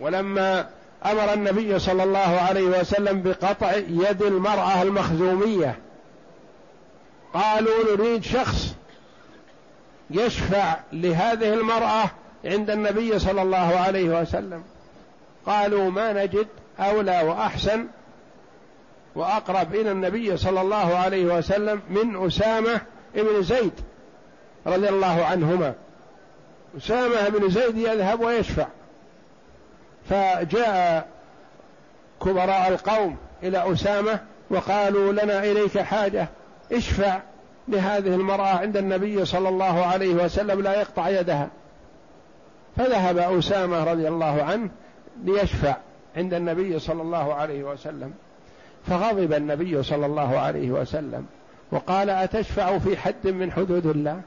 ولما 0.00 0.68
أمر 1.06 1.32
النبي 1.32 1.78
صلى 1.78 2.02
الله 2.02 2.18
عليه 2.18 2.80
وسلم 2.80 3.22
بقطع 3.22 3.72
يد 3.76 4.22
المرأة 4.22 4.82
المخزومية 4.82 5.78
قالوا 7.34 7.96
نريد 7.96 8.24
شخص 8.24 8.74
يشفع 10.10 10.76
لهذه 10.92 11.54
المرأة 11.54 12.10
عند 12.44 12.70
النبي 12.70 13.18
صلى 13.18 13.42
الله 13.42 13.58
عليه 13.58 14.20
وسلم. 14.20 14.62
قالوا 15.46 15.90
ما 15.90 16.12
نجد 16.12 16.46
أولى 16.80 17.22
وأحسن 17.22 17.86
وأقرب 19.14 19.74
إلى 19.74 19.90
النبي 19.90 20.36
صلى 20.36 20.60
الله 20.60 20.96
عليه 20.96 21.24
وسلم 21.24 21.80
من 21.90 22.26
أسامة 22.26 22.80
بن 23.14 23.42
زيد 23.42 23.72
رضي 24.66 24.88
الله 24.88 25.24
عنهما. 25.24 25.74
أسامة 26.76 27.28
بن 27.28 27.50
زيد 27.50 27.76
يذهب 27.76 28.20
ويشفع. 28.20 28.66
فجاء 30.10 31.08
كبراء 32.22 32.68
القوم 32.68 33.16
إلى 33.42 33.72
أسامة 33.72 34.20
وقالوا 34.50 35.12
لنا 35.12 35.44
إليك 35.44 35.78
حاجة 35.78 36.28
اشفع 36.72 37.20
لهذه 37.68 38.14
المرأة 38.14 38.58
عند 38.58 38.76
النبي 38.76 39.24
صلى 39.24 39.48
الله 39.48 39.86
عليه 39.86 40.14
وسلم 40.14 40.60
لا 40.62 40.80
يقطع 40.80 41.08
يدها. 41.08 41.48
فذهب 42.76 43.18
أسامة 43.18 43.84
رضي 43.84 44.08
الله 44.08 44.42
عنه 44.42 44.70
ليشفع 45.24 45.76
عند 46.16 46.34
النبي 46.34 46.78
صلى 46.78 47.02
الله 47.02 47.34
عليه 47.34 47.64
وسلم. 47.64 48.12
فغضب 48.86 49.32
النبي 49.32 49.82
صلى 49.82 50.06
الله 50.06 50.38
عليه 50.38 50.70
وسلم 50.70 51.26
وقال 51.70 52.10
أتشفع 52.10 52.78
في 52.78 52.96
حد 52.96 53.26
من 53.26 53.52
حدود 53.52 53.86
الله؟ 53.86 54.20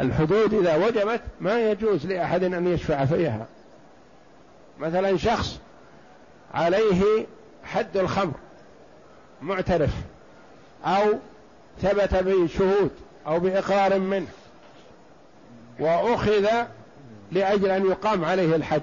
الحدود 0.00 0.54
إذا 0.54 0.76
وجبت 0.76 1.20
ما 1.40 1.70
يجوز 1.70 2.06
لأحد 2.06 2.44
أن 2.44 2.66
يشفع 2.66 3.04
فيها. 3.04 3.46
مثلا 4.80 5.16
شخص 5.16 5.60
عليه 6.54 7.26
حد 7.64 7.96
الخمر 7.96 8.34
معترف 9.42 9.94
أو 10.84 11.04
ثبت 11.82 12.14
بشهود 12.14 12.90
أو 13.26 13.40
بإقرار 13.40 13.98
منه 13.98 14.26
وأخذ 15.80 16.46
لأجل 17.32 17.70
أن 17.70 17.86
يقام 17.86 18.24
عليه 18.24 18.56
الحد. 18.56 18.82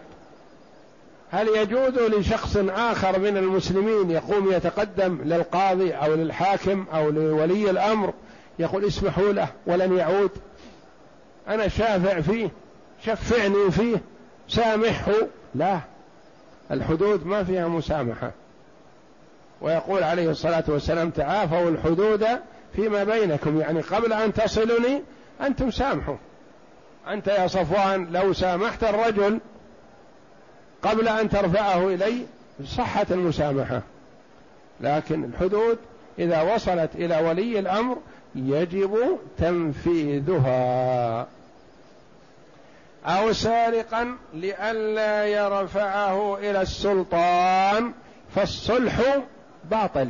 هل 1.32 1.48
يجوز 1.48 1.98
لشخص 1.98 2.58
آخر 2.70 3.20
من 3.20 3.38
المسلمين 3.38 4.12
يقوم 4.12 4.52
يتقدم 4.52 5.20
للقاضي 5.24 5.92
أو 5.94 6.16
للحاكم 6.16 6.86
أو 6.94 7.10
لولي 7.10 7.70
الأمر 7.70 8.14
يقول 8.60 8.86
اسمحوا 8.86 9.34
له 9.34 9.48
ولن 9.66 9.98
يعود؟ 9.98 10.32
أنا 11.48 11.68
شافع 11.68 12.22
فيه 12.22 12.50
شفعني 13.06 13.72
فيه 13.72 14.02
سامحه؟ 14.50 15.14
لا 15.56 15.80
الحدود 16.72 17.26
ما 17.26 17.44
فيها 17.44 17.68
مسامحة. 17.68 18.32
ويقول 19.62 20.04
عليه 20.04 20.30
الصلاة 20.30 20.64
والسلام 20.68 21.10
تعافوا 21.10 21.70
الحدود 21.70 22.26
فيما 22.76 23.04
بينكم 23.04 23.62
يعني 23.62 23.82
قبل 23.82 24.14
أن 24.14 24.34
تصلني 24.34 25.04
أنتم 25.42 25.72
سامحوا. 25.72 26.16
أنت 27.08 27.28
يا 27.28 27.48
صفوان 27.48 28.08
لو 28.12 28.34
سامحت 28.34 28.84
الرجل 28.84 29.40
قبل 30.84 31.08
أن 31.08 31.30
ترفعه 31.30 31.88
إلي 31.88 32.26
صحت 32.66 33.12
المسامحة. 33.12 33.82
لكن 34.82 35.24
الحدود 35.24 35.78
إذا 36.20 36.42
وصلت 36.42 36.90
إلى 36.96 37.18
ولي 37.18 37.60
الأمر 37.60 37.98
يجب 38.36 39.20
تنفيذها. 39.38 41.28
أو 43.06 43.34
سارقا 43.34 44.18
لئلا 44.34 45.26
يرفعه 45.26 46.38
إلى 46.38 46.62
السلطان 46.62 47.92
فالصلح 48.36 49.02
باطل. 49.64 50.10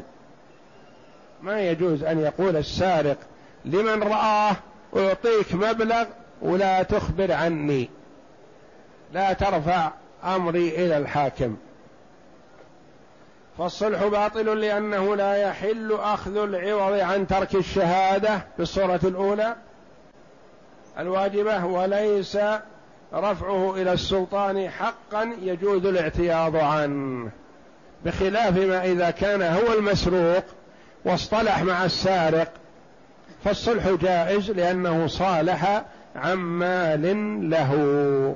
ما 1.41 1.61
يجوز 1.61 2.03
أن 2.03 2.19
يقول 2.19 2.57
السارق 2.57 3.17
لمن 3.65 4.03
رآه 4.03 4.55
أعطيك 4.97 5.53
مبلغ 5.53 6.05
ولا 6.41 6.83
تخبر 6.83 7.31
عني. 7.31 7.89
لا 9.13 9.33
ترفع 9.33 9.91
أمري 10.23 10.69
إلى 10.69 10.97
الحاكم. 10.97 11.57
فالصلح 13.57 14.03
باطل 14.07 14.59
لأنه 14.59 15.15
لا 15.15 15.35
يحل 15.35 15.91
أخذ 15.93 16.37
العوض 16.37 16.99
عن 16.99 17.27
ترك 17.27 17.55
الشهادة. 17.55 18.37
في 18.55 18.61
الصورة 18.61 18.99
الأولى 19.03 19.55
الواجبة 20.99 21.65
وليس 21.65 22.37
رفعه 23.13 23.75
إلى 23.75 23.93
السلطان 23.93 24.69
حقا 24.69 25.33
يجوز 25.41 25.85
الاعتياض 25.85 26.55
عنه. 26.55 27.29
بخلاف 28.05 28.57
ما 28.57 28.85
إذا 28.85 29.09
كان 29.09 29.41
هو 29.41 29.73
المسروق 29.73 30.43
واصطلح 31.05 31.63
مع 31.63 31.85
السارق 31.85 32.51
فالصلح 33.43 33.89
جائز 33.89 34.51
لأنه 34.51 35.07
صالح 35.07 35.85
عن 36.15 36.37
مال 36.37 37.49
له. 37.49 38.35